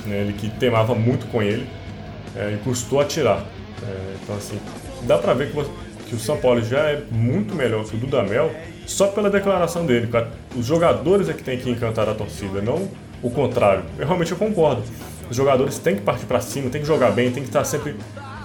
né? 0.06 0.18
ele 0.18 0.34
que 0.34 0.50
temava 0.50 0.96
muito 0.96 1.28
com 1.28 1.42
ele 1.42 1.68
é, 2.36 2.54
e 2.54 2.58
custou 2.64 3.00
a 3.00 3.06
tirar. 3.06 3.44
É, 3.82 4.16
então, 4.22 4.36
assim, 4.36 4.60
dá 5.04 5.18
pra 5.18 5.34
ver 5.34 5.52
que, 5.52 5.64
que, 6.08 6.16
o 6.16 6.20
São 6.20 6.38
Paulo 6.38 6.62
já 6.62 6.80
é 6.90 7.04
muito 7.12 7.56
melhor 7.56 7.84
que 7.86 7.96
o 7.96 8.00
Dudamel 8.00 8.52
só 8.86 9.08
pela 9.08 9.30
declaração 9.30 9.86
dele. 9.86 10.10
Os 10.56 10.66
jogadores 10.66 11.30
é 11.30 11.34
que 11.34 11.44
tem 11.44 11.58
que 11.58 11.70
encantar 11.70 12.08
a 12.08 12.14
torcida, 12.14 12.62
não 12.62 12.90
o 13.22 13.30
contrário. 13.30 13.84
Eu 13.98 14.06
realmente 14.06 14.32
eu 14.32 14.38
concordo. 14.38 14.84
Os 15.30 15.38
jogadores 15.38 15.80
têm 15.80 15.96
que 15.96 16.02
partir 16.02 16.26
para 16.26 16.42
cima, 16.42 16.70
têm 16.70 16.82
que 16.82 16.88
jogar 16.88 17.12
bem, 17.12 17.32
têm 17.32 17.44
que 17.44 17.50
estar 17.50 17.64
sempre 17.64 17.96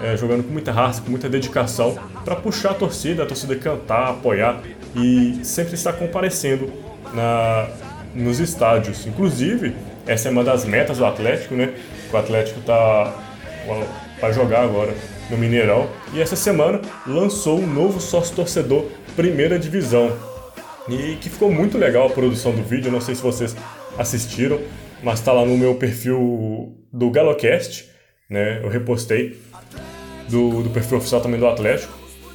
é, 0.01 0.15
jogando 0.15 0.43
com 0.43 0.51
muita 0.51 0.71
raça, 0.71 1.01
com 1.01 1.11
muita 1.11 1.27
dedicação, 1.27 1.97
para 2.23 2.35
puxar 2.35 2.71
a 2.71 2.73
torcida, 2.73 3.23
a 3.23 3.25
torcida 3.25 3.55
cantar, 3.55 4.11
apoiar 4.11 4.61
e 4.95 5.39
sempre 5.43 5.75
estar 5.75 5.93
comparecendo 5.93 6.71
na, 7.13 7.67
nos 8.15 8.39
estádios. 8.39 9.05
Inclusive, 9.05 9.75
essa 10.09 10.27
é 10.27 10.31
uma 10.31 10.43
das 10.43 10.65
metas 10.65 10.97
do 10.97 11.05
Atlético, 11.05 11.53
né? 11.53 11.71
O 12.11 12.17
Atlético 12.17 12.59
tá 12.61 13.13
vai 14.19 14.33
jogar 14.33 14.63
agora 14.63 14.91
no 15.29 15.37
Mineirão 15.37 15.87
e 16.11 16.19
essa 16.19 16.35
semana 16.35 16.81
lançou 17.05 17.59
um 17.59 17.67
novo 17.67 18.01
sócio 18.01 18.35
torcedor 18.35 18.85
Primeira 19.15 19.59
Divisão. 19.59 20.11
E 20.89 21.15
que 21.17 21.29
ficou 21.29 21.51
muito 21.51 21.77
legal 21.77 22.07
a 22.07 22.09
produção 22.09 22.51
do 22.51 22.63
vídeo, 22.63 22.91
não 22.91 22.99
sei 22.99 23.13
se 23.13 23.21
vocês 23.21 23.55
assistiram, 23.99 24.59
mas 25.03 25.19
está 25.19 25.31
lá 25.31 25.45
no 25.45 25.55
meu 25.55 25.75
perfil 25.75 26.75
do 26.91 27.11
Galocast, 27.11 27.87
né? 28.27 28.61
Eu 28.63 28.69
repostei 28.69 29.39
do, 30.27 30.63
do 30.63 30.71
perfil 30.71 30.97
oficial 30.97 31.21
também 31.21 31.39
do 31.39 31.45
Atlético. 31.45 31.93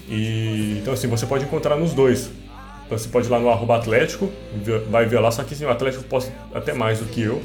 E 0.08 0.78
então 0.80 0.94
assim, 0.94 1.08
você 1.08 1.26
pode 1.26 1.44
encontrar 1.44 1.74
nos 1.74 1.92
dois. 1.92 2.30
Então 2.86 2.96
você 2.96 3.08
pode 3.08 3.26
ir 3.26 3.30
lá 3.30 3.40
no 3.40 3.50
arroba 3.50 3.78
Atlético, 3.78 4.30
vai 4.88 5.06
ver 5.06 5.18
lá, 5.18 5.32
só 5.32 5.42
que 5.42 5.54
assim, 5.54 5.64
o 5.64 5.70
Atlético 5.70 6.04
posta 6.04 6.32
até 6.54 6.72
mais 6.72 7.00
do 7.00 7.06
que 7.06 7.20
eu. 7.20 7.42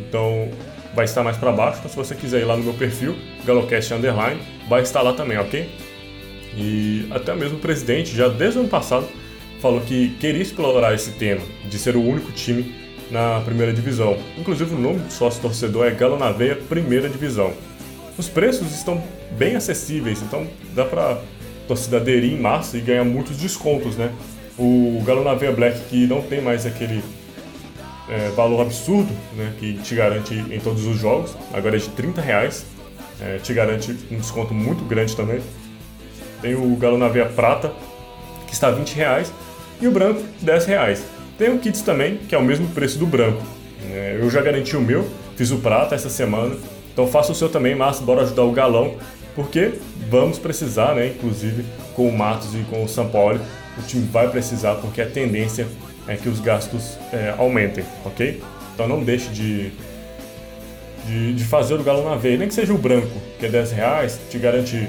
Então 0.00 0.50
vai 0.94 1.04
estar 1.04 1.22
mais 1.22 1.36
para 1.36 1.52
baixo. 1.52 1.78
Então 1.78 1.90
se 1.90 1.96
você 1.96 2.14
quiser 2.14 2.40
ir 2.40 2.44
lá 2.44 2.56
no 2.56 2.64
meu 2.64 2.74
perfil, 2.74 3.16
Galocast 3.44 3.92
Underline, 3.92 4.40
vai 4.68 4.82
estar 4.82 5.02
lá 5.02 5.12
também, 5.12 5.38
ok? 5.38 5.68
E 6.56 7.06
até 7.10 7.34
mesmo 7.34 7.58
o 7.58 7.60
presidente, 7.60 8.16
já 8.16 8.28
desde 8.28 8.58
o 8.58 8.62
ano 8.62 8.70
passado, 8.70 9.06
falou 9.60 9.80
que 9.80 10.10
queria 10.20 10.42
explorar 10.42 10.94
esse 10.94 11.12
tema 11.12 11.42
de 11.68 11.78
ser 11.78 11.96
o 11.96 12.02
único 12.02 12.32
time 12.32 12.74
na 13.10 13.40
primeira 13.44 13.72
divisão. 13.72 14.16
Inclusive 14.38 14.74
o 14.74 14.78
nome 14.78 15.00
do 15.00 15.12
sócio 15.12 15.40
torcedor 15.40 15.86
é 15.86 15.90
Galo 15.90 16.18
na 16.18 16.32
Veia 16.32 16.56
Primeira 16.56 17.08
Divisão. 17.08 17.52
Os 18.18 18.28
preços 18.28 18.72
estão 18.74 19.02
bem 19.32 19.56
acessíveis, 19.56 20.22
então 20.22 20.46
dá 20.74 20.84
para 20.84 21.20
torcida 21.68 21.98
aderir 21.98 22.32
em 22.32 22.40
massa 22.40 22.78
e 22.78 22.80
ganhar 22.80 23.04
muitos 23.04 23.36
descontos, 23.36 23.96
né? 23.96 24.10
O 24.58 25.02
Galo 25.04 25.22
na 25.22 25.34
Veia 25.34 25.52
Black 25.52 25.80
que 25.90 26.06
não 26.06 26.22
tem 26.22 26.40
mais 26.40 26.64
aquele 26.64 27.02
é, 28.08 28.30
valor 28.30 28.62
absurdo, 28.62 29.12
né, 29.34 29.52
que 29.58 29.74
te 29.74 29.94
garante 29.94 30.34
em 30.34 30.60
todos 30.60 30.86
os 30.86 30.98
jogos, 30.98 31.36
agora 31.52 31.76
é 31.76 31.78
de 31.78 31.88
30 31.90 32.20
reais, 32.20 32.64
é, 33.20 33.38
te 33.38 33.52
garante 33.52 33.96
um 34.10 34.16
desconto 34.16 34.54
muito 34.54 34.84
grande 34.84 35.16
também. 35.16 35.40
Tem 36.40 36.54
o 36.54 36.76
Galo 36.76 36.98
na 36.98 37.08
Veia 37.08 37.26
Prata, 37.26 37.72
que 38.46 38.54
está 38.54 38.70
20 38.70 38.94
reais, 38.94 39.32
e 39.80 39.88
o 39.88 39.90
branco 39.90 40.22
10 40.40 40.66
reais. 40.66 41.04
Tem 41.38 41.50
o 41.50 41.58
Kits 41.58 41.82
também, 41.82 42.16
que 42.16 42.34
é 42.34 42.38
o 42.38 42.42
mesmo 42.42 42.68
preço 42.68 42.98
do 42.98 43.06
branco. 43.06 43.42
É, 43.90 44.18
eu 44.20 44.30
já 44.30 44.40
garanti 44.40 44.76
o 44.76 44.80
meu, 44.80 45.06
fiz 45.36 45.50
o 45.50 45.58
prata 45.58 45.94
essa 45.94 46.08
semana, 46.08 46.56
então 46.92 47.06
faça 47.06 47.32
o 47.32 47.34
seu 47.34 47.48
também, 47.48 47.74
mas 47.74 48.00
bora 48.00 48.22
ajudar 48.22 48.42
o 48.42 48.52
galão, 48.52 48.94
porque 49.34 49.74
vamos 50.08 50.38
precisar, 50.38 50.94
né? 50.94 51.08
Inclusive 51.08 51.64
com 51.94 52.08
o 52.08 52.16
Matos 52.16 52.54
e 52.54 52.58
com 52.70 52.82
o 52.82 52.88
São 52.88 53.06
o 53.06 53.82
time 53.86 54.08
vai 54.10 54.30
precisar, 54.30 54.76
porque 54.76 55.02
a 55.02 55.06
tendência 55.06 55.66
é 56.08 56.16
que 56.16 56.28
os 56.28 56.40
gastos 56.40 56.98
é, 57.12 57.34
aumentem, 57.36 57.84
ok? 58.04 58.42
Então 58.74 58.86
não 58.86 59.02
deixe 59.02 59.28
de, 59.30 59.70
de, 61.06 61.34
de, 61.34 61.44
fazer 61.44 61.74
o 61.74 61.82
galão 61.82 62.08
na 62.08 62.16
veia, 62.16 62.36
nem 62.36 62.48
que 62.48 62.54
seja 62.54 62.72
o 62.72 62.78
branco, 62.78 63.20
que 63.38 63.46
é 63.46 63.48
10 63.48 63.72
reais, 63.72 64.20
te 64.30 64.38
garante 64.38 64.88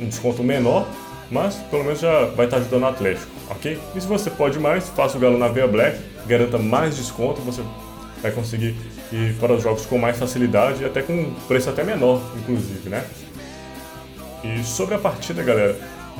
um 0.00 0.06
desconto 0.06 0.42
menor, 0.42 0.88
mas 1.30 1.56
pelo 1.70 1.84
menos 1.84 2.00
já 2.00 2.26
vai 2.26 2.46
estar 2.46 2.58
ajudando 2.58 2.82
o 2.82 2.86
Atlético, 2.86 3.30
ok? 3.50 3.78
E 3.94 4.00
se 4.00 4.06
você 4.06 4.30
pode 4.30 4.58
mais, 4.58 4.88
faça 4.88 5.16
o 5.16 5.20
galão 5.20 5.38
na 5.38 5.48
veia 5.48 5.66
black, 5.66 5.98
garanta 6.26 6.58
mais 6.58 6.96
desconto, 6.96 7.40
você 7.42 7.62
vai 8.22 8.32
conseguir 8.32 8.74
ir 9.12 9.34
para 9.38 9.52
os 9.52 9.62
jogos 9.62 9.84
com 9.84 9.98
mais 9.98 10.18
facilidade 10.18 10.82
e 10.82 10.86
até 10.86 11.02
com 11.02 11.34
preço 11.46 11.68
até 11.68 11.84
menor, 11.84 12.20
inclusive, 12.36 12.88
né? 12.88 13.04
E 14.42 14.62
sobre 14.64 14.94
a 14.94 14.98
partida, 14.98 15.42
galera, 15.42 15.78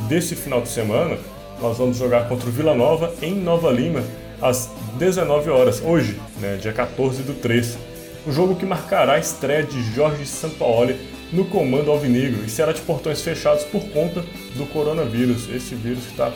desse 0.09 0.37
final 0.37 0.61
de 0.61 0.69
semana, 0.69 1.17
nós 1.63 1.79
vamos 1.79 1.97
jogar 1.97 2.29
contra 2.29 2.49
o 2.49 2.53
Vila 2.53 2.75
Nova 2.75 3.15
em 3.23 3.35
Nova 3.35 3.71
Lima 3.71 4.03
às 4.41 4.69
19 4.99 5.49
horas, 5.49 5.81
hoje, 5.81 6.21
né, 6.41 6.59
dia 6.61 6.73
14 6.73 7.23
do 7.23 7.35
3. 7.35 7.79
O 8.27 8.33
jogo 8.33 8.57
que 8.57 8.67
marcará 8.67 9.15
a 9.15 9.19
estreia 9.19 9.63
de 9.63 9.81
Jorge 9.95 10.27
Sampaoli 10.27 10.97
no 11.33 11.45
comando 11.45 11.91
alvinegro 11.91 12.45
e 12.45 12.51
será 12.51 12.73
de 12.73 12.81
portões 12.81 13.23
fechados 13.23 13.63
por 13.65 13.83
conta 13.91 14.25
do 14.57 14.67
coronavírus. 14.67 15.49
Esse 15.49 15.77
vírus 15.77 16.05
que 16.05 16.11
está 16.11 16.33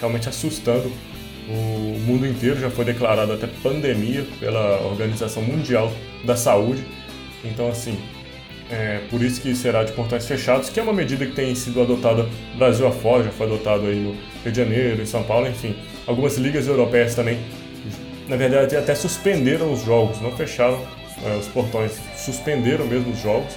realmente 0.00 0.28
assustando 0.28 0.90
o 1.48 1.98
mundo 2.06 2.26
inteiro, 2.26 2.60
já 2.60 2.70
foi 2.70 2.84
declarado 2.84 3.32
até 3.32 3.48
pandemia 3.62 4.24
pela 4.38 4.80
Organização 4.82 5.42
Mundial 5.42 5.90
da 6.24 6.36
Saúde. 6.36 6.84
Então, 7.44 7.68
assim, 7.68 7.98
é 8.70 9.00
por 9.10 9.22
isso 9.22 9.40
que 9.40 9.54
será 9.54 9.82
de 9.82 9.92
portões 9.92 10.26
fechados, 10.26 10.68
que 10.68 10.78
é 10.78 10.82
uma 10.82 10.92
medida 10.92 11.24
que 11.24 11.32
tem 11.32 11.54
sido 11.54 11.80
adotada 11.80 12.28
Brasil 12.56 12.86
afora, 12.86 13.24
já 13.24 13.30
foi 13.30 13.46
adotado 13.46 13.86
aí 13.86 13.96
no 13.96 14.14
Rio 14.48 14.52
de 14.52 14.58
Janeiro, 14.58 15.02
em 15.02 15.06
São 15.06 15.22
Paulo, 15.22 15.46
enfim. 15.46 15.76
Algumas 16.06 16.36
ligas 16.36 16.66
europeias 16.66 17.14
também, 17.14 17.38
na 18.28 18.36
verdade, 18.36 18.76
até 18.76 18.94
suspenderam 18.94 19.72
os 19.72 19.84
jogos, 19.84 20.20
não 20.20 20.36
fecharam 20.36 20.80
é, 21.24 21.36
os 21.36 21.46
portões, 21.48 21.92
suspenderam 22.16 22.86
mesmo 22.86 23.12
os 23.12 23.20
jogos. 23.20 23.54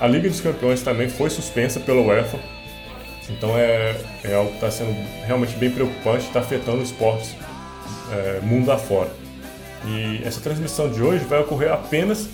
A 0.00 0.06
Liga 0.06 0.28
dos 0.28 0.40
Campeões 0.40 0.82
também 0.82 1.08
foi 1.08 1.28
suspensa 1.28 1.78
pela 1.78 2.00
UEFA, 2.00 2.38
então 3.28 3.56
é, 3.56 3.96
é 4.24 4.34
algo 4.34 4.48
que 4.50 4.56
está 4.56 4.70
sendo 4.70 4.94
realmente 5.26 5.54
bem 5.56 5.70
preocupante, 5.70 6.26
está 6.26 6.40
afetando 6.40 6.82
esportes 6.82 7.36
é, 8.12 8.40
mundo 8.40 8.72
afora. 8.72 9.10
E 9.86 10.22
essa 10.24 10.40
transmissão 10.40 10.90
de 10.90 11.02
hoje 11.02 11.24
vai 11.24 11.40
ocorrer 11.40 11.72
apenas 11.72 12.28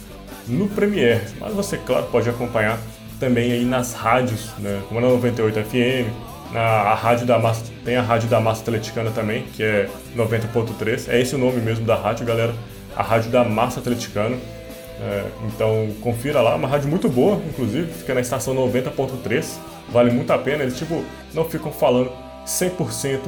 no 0.47 0.69
Premiere, 0.69 1.23
mas 1.41 1.53
você, 1.53 1.77
claro, 1.77 2.07
pode 2.07 2.29
acompanhar 2.29 2.79
também 3.19 3.51
aí 3.53 3.65
nas 3.65 3.95
rádios, 3.95 4.51
né, 4.59 4.81
como 4.89 5.01
na 5.01 5.09
98 5.09 5.65
FM, 5.65 6.36
na 6.53 6.61
a 6.61 6.95
rádio 6.95 7.26
da 7.26 7.38
massa, 7.38 7.65
tem 7.85 7.97
a 7.97 8.03
rádio 8.03 8.29
da 8.29 8.41
Massa 8.41 8.62
Atleticana 8.62 9.11
também, 9.11 9.45
que 9.55 9.62
é 9.62 9.88
90.3, 10.17 11.09
é 11.09 11.21
esse 11.21 11.35
o 11.35 11.38
nome 11.38 11.61
mesmo 11.61 11.85
da 11.85 11.95
rádio, 11.95 12.26
galera, 12.26 12.55
a 12.97 13.03
rádio 13.03 13.31
da 13.31 13.45
Massa 13.45 13.81
Atleticana. 13.81 14.37
É, 14.99 15.25
então 15.45 15.91
confira 16.00 16.41
lá, 16.41 16.55
uma 16.55 16.67
rádio 16.67 16.88
muito 16.88 17.09
boa, 17.09 17.41
inclusive, 17.47 17.93
fica 17.93 18.15
na 18.15 18.21
estação 18.21 18.55
90.3, 18.55 19.45
vale 19.91 20.11
muito 20.11 20.33
a 20.33 20.38
pena, 20.38 20.62
eles 20.62 20.79
tipo 20.79 21.05
não 21.35 21.45
ficam 21.45 21.71
falando 21.71 22.11
100% 22.47 23.21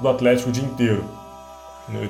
do 0.00 0.08
Atlético 0.08 0.48
o 0.48 0.52
dia 0.52 0.64
inteiro. 0.64 1.04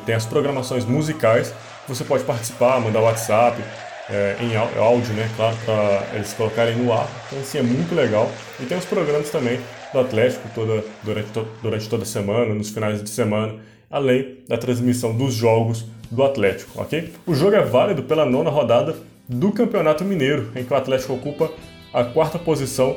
Tem 0.07 0.15
as 0.15 0.25
programações 0.25 0.85
musicais, 0.85 1.53
você 1.87 2.05
pode 2.05 2.25
participar, 2.25 2.81
mandar 2.81 3.01
WhatsApp, 3.01 3.61
é, 4.09 4.37
em 4.41 4.57
áudio, 4.79 5.13
né, 5.15 5.29
claro, 5.37 5.57
para 5.65 6.03
eles 6.15 6.33
colocarem 6.33 6.77
no 6.77 6.93
ar. 6.93 7.07
Então, 7.27 7.41
assim, 7.41 7.59
é 7.59 7.63
muito 7.63 7.95
legal. 7.95 8.31
E 8.61 8.65
tem 8.65 8.79
os 8.79 8.85
programas 8.85 9.31
também 9.31 9.61
do 9.93 10.01
Atlético 10.01 10.49
toda, 10.55 10.85
durante, 11.03 11.31
to, 11.31 11.47
durante 11.63 11.89
toda 11.89 12.03
a 12.03 12.07
semana, 12.07 12.55
nos 12.55 12.71
finais 12.71 13.03
de 13.03 13.11
semana, 13.11 13.57
além 13.91 14.39
da 14.49 14.57
transmissão 14.57 15.15
dos 15.15 15.35
jogos 15.35 15.85
do 16.11 16.23
Atlético, 16.23 16.81
ok? 16.81 17.13
O 17.27 17.35
jogo 17.35 17.57
é 17.57 17.63
válido 17.63 18.03
pela 18.03 18.25
nona 18.25 18.51
rodada 18.51 18.97
do 19.29 19.53
Campeonato 19.53 20.05
Mineiro, 20.05 20.51
em 20.55 20.65
que 20.65 20.73
o 20.73 20.77
Atlético 20.77 21.15
ocupa 21.15 21.51
a 21.93 22.05
quarta 22.05 22.39
posição 22.39 22.97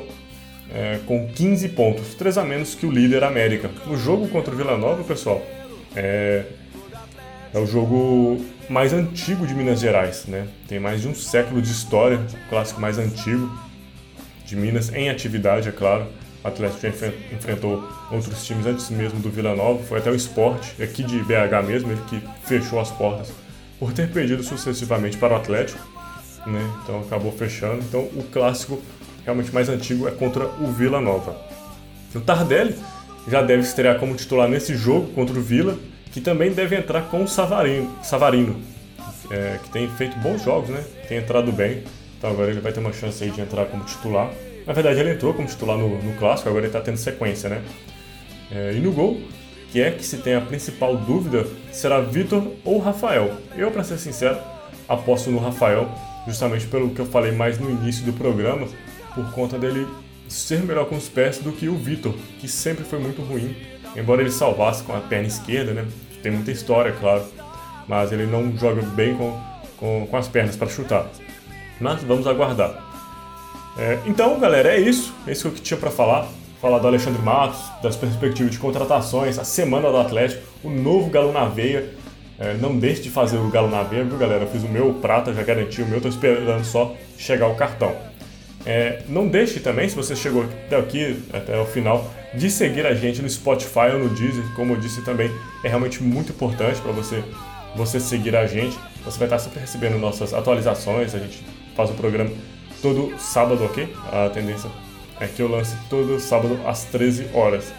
é, 0.72 0.98
com 1.06 1.28
15 1.28 1.68
pontos, 1.70 2.14
3 2.14 2.38
a 2.38 2.44
menos 2.44 2.74
que 2.74 2.86
o 2.86 2.90
líder 2.90 3.24
América. 3.24 3.70
O 3.86 3.96
jogo 3.96 4.28
contra 4.28 4.52
o 4.52 4.56
Vila 4.56 4.76
Nova, 4.76 5.02
pessoal, 5.04 5.42
é, 5.94 6.44
é 7.54 7.58
o 7.58 7.66
jogo 7.66 8.44
mais 8.68 8.92
antigo 8.92 9.46
de 9.46 9.54
Minas 9.54 9.80
Gerais, 9.80 10.26
né? 10.26 10.48
Tem 10.68 10.80
mais 10.80 11.02
de 11.02 11.08
um 11.08 11.14
século 11.14 11.62
de 11.62 11.70
história, 11.70 12.18
o 12.18 12.48
clássico 12.48 12.80
mais 12.80 12.98
antigo 12.98 13.50
de 14.44 14.56
Minas 14.56 14.92
em 14.92 15.08
atividade, 15.08 15.68
é 15.68 15.72
claro. 15.72 16.06
O 16.46 16.48
Atlético 16.48 16.80
já 16.80 16.88
enfrentou 17.32 17.82
outros 18.08 18.46
times 18.46 18.66
antes 18.66 18.88
mesmo 18.88 19.18
do 19.18 19.28
Vila 19.28 19.56
Nova, 19.56 19.82
foi 19.82 19.98
até 19.98 20.12
o 20.12 20.14
Esporte, 20.14 20.80
aqui 20.80 21.02
de 21.02 21.18
BH 21.24 21.66
mesmo, 21.66 21.90
ele 21.90 22.00
que 22.08 22.22
fechou 22.44 22.78
as 22.78 22.88
portas 22.88 23.32
por 23.80 23.92
ter 23.92 24.08
perdido 24.08 24.44
sucessivamente 24.44 25.16
para 25.16 25.34
o 25.34 25.36
Atlético, 25.36 25.80
né? 26.46 26.60
Então 26.82 27.00
acabou 27.00 27.32
fechando. 27.32 27.82
Então 27.82 28.00
o 28.14 28.22
clássico 28.32 28.80
realmente 29.24 29.52
mais 29.52 29.68
antigo 29.68 30.06
é 30.06 30.12
contra 30.12 30.46
o 30.46 30.68
Vila 30.68 31.00
Nova. 31.00 31.36
O 32.14 32.20
Tardelli 32.20 32.76
já 33.26 33.42
deve 33.42 33.62
estrear 33.62 33.98
como 33.98 34.14
titular 34.14 34.48
nesse 34.48 34.76
jogo 34.76 35.08
contra 35.14 35.36
o 35.36 35.42
Vila, 35.42 35.76
que 36.12 36.20
também 36.20 36.52
deve 36.52 36.76
entrar 36.76 37.02
com 37.10 37.24
o 37.24 37.28
Savarino, 37.28 37.92
Savarino 38.04 38.56
é, 39.30 39.58
que 39.64 39.70
tem 39.70 39.88
feito 39.88 40.16
bons 40.18 40.42
jogos, 40.42 40.70
né? 40.70 40.84
Tem 41.08 41.18
entrado 41.18 41.50
bem. 41.50 41.82
Então 42.16 42.30
agora 42.30 42.50
ele 42.50 42.60
vai 42.60 42.72
ter 42.72 42.78
uma 42.78 42.92
chance 42.92 43.22
aí 43.22 43.30
de 43.30 43.40
entrar 43.40 43.66
como 43.66 43.84
titular. 43.84 44.30
Na 44.66 44.72
verdade, 44.72 44.98
ele 44.98 45.12
entrou 45.12 45.32
como 45.32 45.46
titular 45.46 45.78
no, 45.78 46.02
no 46.02 46.14
clássico, 46.14 46.48
agora 46.48 46.64
ele 46.64 46.68
está 46.68 46.80
tendo 46.80 46.96
sequência, 46.96 47.48
né? 47.48 47.62
É, 48.50 48.72
e 48.74 48.80
no 48.80 48.92
gol, 48.92 49.20
que 49.70 49.80
é 49.80 49.90
que 49.90 50.04
se 50.04 50.18
tem 50.18 50.34
a 50.34 50.40
principal 50.40 50.96
dúvida, 50.96 51.46
será 51.70 52.00
Vitor 52.00 52.42
ou 52.64 52.78
Rafael. 52.78 53.34
Eu, 53.56 53.70
para 53.70 53.84
ser 53.84 53.98
sincero, 53.98 54.38
aposto 54.88 55.30
no 55.30 55.38
Rafael, 55.38 55.88
justamente 56.26 56.66
pelo 56.66 56.90
que 56.90 57.00
eu 57.00 57.06
falei 57.06 57.32
mais 57.32 57.58
no 57.58 57.70
início 57.70 58.04
do 58.04 58.12
programa, 58.12 58.66
por 59.14 59.30
conta 59.32 59.58
dele 59.58 59.86
ser 60.28 60.62
melhor 60.62 60.86
com 60.86 60.96
os 60.96 61.08
pés 61.08 61.38
do 61.38 61.52
que 61.52 61.68
o 61.68 61.76
Vitor, 61.76 62.14
que 62.40 62.48
sempre 62.48 62.84
foi 62.84 62.98
muito 62.98 63.22
ruim, 63.22 63.56
embora 63.96 64.20
ele 64.20 64.30
salvasse 64.30 64.82
com 64.82 64.94
a 64.94 65.00
perna 65.00 65.28
esquerda, 65.28 65.72
né? 65.72 65.86
Tem 66.22 66.32
muita 66.32 66.50
história, 66.50 66.92
claro, 66.92 67.24
mas 67.86 68.12
ele 68.12 68.26
não 68.26 68.56
joga 68.56 68.82
bem 68.82 69.14
com, 69.16 69.40
com, 69.76 70.06
com 70.10 70.16
as 70.16 70.26
pernas 70.26 70.56
para 70.56 70.68
chutar. 70.68 71.06
Mas 71.80 72.02
vamos 72.02 72.26
aguardar. 72.26 72.85
É, 73.78 73.98
então, 74.06 74.38
galera, 74.40 74.74
é 74.74 74.80
isso. 74.80 75.14
É 75.26 75.32
isso 75.32 75.50
que 75.50 75.60
tinha 75.60 75.78
para 75.78 75.90
falar. 75.90 76.28
Falar 76.60 76.78
do 76.78 76.86
Alexandre 76.86 77.20
Matos, 77.20 77.60
das 77.82 77.96
perspectivas 77.96 78.50
de 78.52 78.58
contratações, 78.58 79.38
a 79.38 79.44
semana 79.44 79.90
do 79.90 79.98
Atlético, 79.98 80.42
o 80.64 80.70
novo 80.70 81.10
Galo 81.10 81.32
na 81.32 81.44
Veia. 81.44 81.90
É, 82.38 82.54
não 82.54 82.78
deixe 82.78 83.02
de 83.02 83.10
fazer 83.10 83.36
o 83.36 83.48
Galo 83.48 83.68
na 83.68 83.82
Veia, 83.82 84.04
viu, 84.04 84.16
galera? 84.16 84.44
Eu 84.44 84.48
fiz 84.48 84.62
o 84.62 84.68
meu 84.68 84.94
prata, 84.94 85.32
já 85.34 85.42
garanti 85.42 85.82
o 85.82 85.86
meu, 85.86 86.00
tô 86.00 86.08
esperando 86.08 86.64
só 86.64 86.94
chegar 87.18 87.48
o 87.48 87.54
cartão. 87.54 87.94
É, 88.64 89.02
não 89.08 89.28
deixe 89.28 89.60
também, 89.60 89.88
se 89.88 89.94
você 89.94 90.16
chegou 90.16 90.42
até 90.42 90.76
aqui, 90.76 91.22
até 91.32 91.58
o 91.58 91.66
final, 91.66 92.10
de 92.34 92.50
seguir 92.50 92.86
a 92.86 92.94
gente 92.94 93.22
no 93.22 93.28
Spotify 93.28 93.92
ou 93.92 94.00
no 94.00 94.08
Deezer. 94.08 94.44
Como 94.54 94.72
eu 94.72 94.76
disse 94.76 95.02
também, 95.02 95.30
é 95.62 95.68
realmente 95.68 96.02
muito 96.02 96.32
importante 96.32 96.80
para 96.80 96.92
você, 96.92 97.22
você 97.76 98.00
seguir 98.00 98.34
a 98.34 98.46
gente. 98.46 98.76
Você 99.04 99.18
vai 99.18 99.26
estar 99.28 99.38
sempre 99.38 99.60
recebendo 99.60 99.98
nossas 99.98 100.34
atualizações. 100.34 101.14
A 101.14 101.18
gente 101.18 101.44
faz 101.76 101.90
o 101.90 101.94
programa 101.94 102.30
todo 102.86 103.18
sábado, 103.18 103.64
ok? 103.64 103.92
A 104.12 104.28
tendência 104.28 104.70
é 105.18 105.26
que 105.26 105.42
eu 105.42 105.48
lance 105.48 105.76
todo 105.90 106.20
sábado 106.20 106.60
às 106.64 106.84
13 106.84 107.30
horas. 107.34 107.72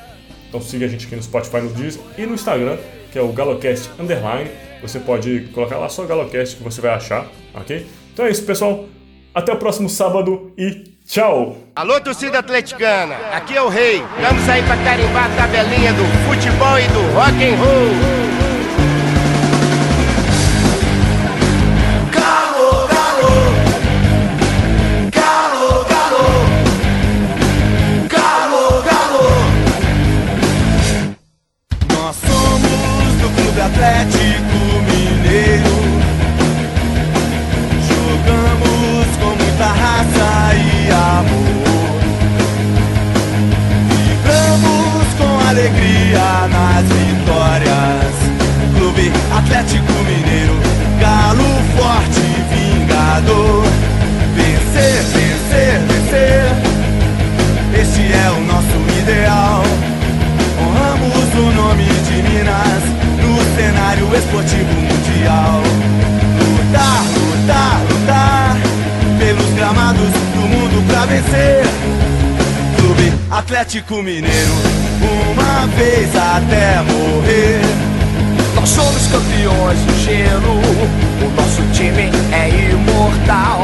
Então 0.49 0.59
siga 0.61 0.85
a 0.85 0.89
gente 0.89 1.05
aqui 1.05 1.15
no 1.15 1.23
Spotify, 1.23 1.61
no 1.61 1.69
Deezer 1.69 2.01
e 2.17 2.25
no 2.25 2.33
Instagram, 2.33 2.77
que 3.11 3.17
é 3.17 3.21
o 3.21 3.31
Galocast 3.31 3.89
Underline. 3.97 4.49
Você 4.81 4.99
pode 4.99 5.49
colocar 5.53 5.77
lá 5.77 5.87
só 5.87 6.05
Galocast 6.05 6.57
que 6.57 6.63
você 6.63 6.81
vai 6.81 6.91
achar, 6.91 7.25
ok? 7.53 7.87
Então 8.13 8.25
é 8.25 8.31
isso, 8.31 8.43
pessoal. 8.43 8.85
Até 9.33 9.53
o 9.53 9.57
próximo 9.57 9.87
sábado 9.87 10.51
e 10.57 10.83
tchau! 11.07 11.55
Alô, 11.75 12.01
torcida 12.01 12.39
atleticana, 12.39 13.15
aqui 13.31 13.55
é 13.55 13.61
o 13.61 13.69
Rei. 13.69 14.03
Vamos 14.19 14.49
aí 14.49 14.61
pra 14.63 14.75
carimbar 14.77 15.31
a 15.31 15.35
tabelinha 15.35 15.93
do 15.93 16.03
futebol 16.27 16.79
e 16.79 16.87
do 16.87 17.01
rock 17.13 17.43
and 17.43 17.55
roll. 17.55 18.16
Clube 33.57 33.71
Atlético 33.73 34.59
Mineiro. 34.85 35.77
Jogamos 37.89 39.07
com 39.17 39.31
muita 39.35 39.65
raça 39.65 40.53
e 40.53 40.91
amor. 40.91 41.97
Vibramos 43.89 45.07
com 45.17 45.49
alegria 45.49 46.47
nas 46.51 46.85
vitórias. 46.85 48.13
Clube 48.77 49.11
Atlético 49.35 49.93
Mineiro, 50.05 50.55
galo 50.99 51.49
forte, 51.75 52.21
vingador. 52.53 53.63
Vencer, 54.35 55.01
vencer, 55.13 55.79
vencer. 55.87 56.45
Este 57.81 58.13
é 58.13 58.29
o 58.29 58.41
nosso 58.45 58.77
ideal. 59.01 59.66
Esportivo 64.17 64.73
mundial. 64.73 65.61
Lutar, 66.57 67.03
lutar, 67.29 67.81
lutar 67.89 68.57
pelos 69.19 69.53
gramados 69.53 70.09
do 70.33 70.41
mundo 70.41 70.87
pra 70.87 71.05
vencer. 71.05 71.63
Clube 72.77 73.13
Atlético 73.31 73.95
Mineiro, 74.01 74.53
uma 75.31 75.67
vez 75.75 76.15
até 76.15 76.81
morrer. 76.83 77.61
Nós 78.55 78.69
somos 78.69 79.07
campeões 79.07 79.79
do 79.79 80.03
gelo, 80.03 80.59
o 81.25 81.29
nosso 81.35 81.61
time 81.73 82.11
é 82.31 82.71
imortal. 82.71 83.61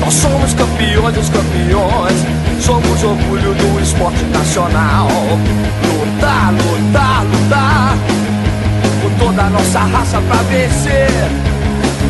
Nós 0.00 0.14
somos 0.14 0.52
campeões 0.54 1.14
dos 1.14 1.28
campeões, 1.28 2.16
somos 2.60 3.04
orgulho 3.04 3.54
do 3.54 3.80
esporte 3.80 4.24
nacional. 4.24 5.08
Lutar, 5.86 6.52
lutar, 6.52 7.24
lutar, 7.24 7.96
toda 9.18 9.42
a 9.42 9.50
nossa 9.50 9.80
raça 9.80 10.20
pra 10.22 10.36
vencer. 10.42 11.08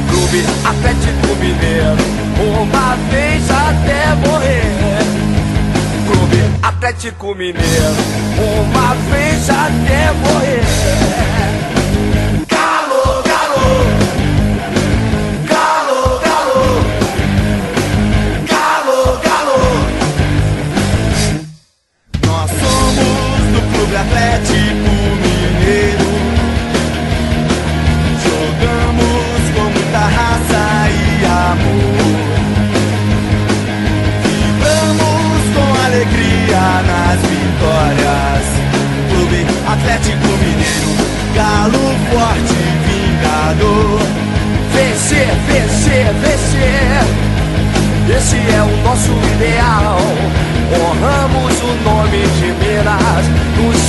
Clube 0.09 0.45
Atlético 0.65 1.35
Mineiro, 1.41 1.97
uma 2.39 2.97
vez 3.11 3.51
até 3.51 4.15
morrer. 4.27 4.63
Clube 6.07 6.43
Atlético 6.63 7.35
Mineiro, 7.35 7.95
uma 8.39 8.95
vez 9.11 9.32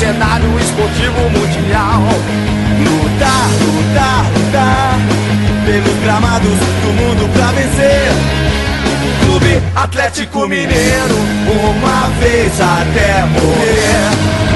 cenário 0.03 0.59
esportivo 0.59 1.29
mundial. 1.29 2.01
Lutar, 2.83 3.49
lutar, 3.63 4.25
lutar 4.35 4.99
pelos 5.65 6.03
gramados 6.03 6.59
do 6.81 6.93
mundo 6.93 7.33
pra 7.33 7.51
vencer. 7.51 8.11
Clube 9.21 9.61
Atlético 9.73 10.41
Mineiro, 10.41 11.15
uma 11.47 12.09
vez 12.19 12.51
até 12.59 13.25
morrer. 13.27 14.52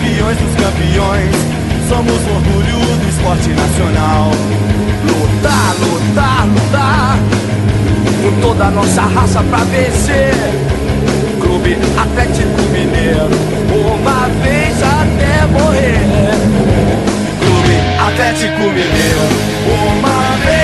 Campeões 0.00 0.38
dos 0.38 0.54
campeões, 0.54 1.36
somos 1.88 2.20
orgulho 2.26 2.96
do 2.96 3.08
esporte 3.08 3.48
nacional. 3.50 4.30
Lutar, 5.04 5.74
lutar, 5.78 6.46
lutar 6.46 7.18
com 8.22 8.40
toda 8.40 8.64
a 8.64 8.70
nossa 8.70 9.02
raça 9.02 9.42
pra 9.42 9.58
vencer. 9.58 10.32
Clube 11.40 11.76
Atlético 11.98 12.62
Mineiro, 12.72 13.28
uma 13.70 14.28
vez 14.42 14.82
até 14.82 15.46
morrer. 15.46 16.00
Clube 17.40 17.76
Atlético 17.98 18.62
Mineiro, 18.62 19.28
uma 19.66 20.36
vez 20.44 20.60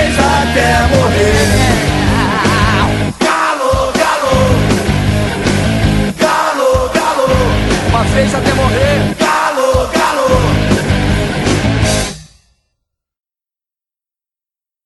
uma 7.87 8.03
vez 8.03 8.33
até 8.33 8.53
morrer. 8.53 9.15
Galo, 9.19 9.89
galo. 9.93 10.86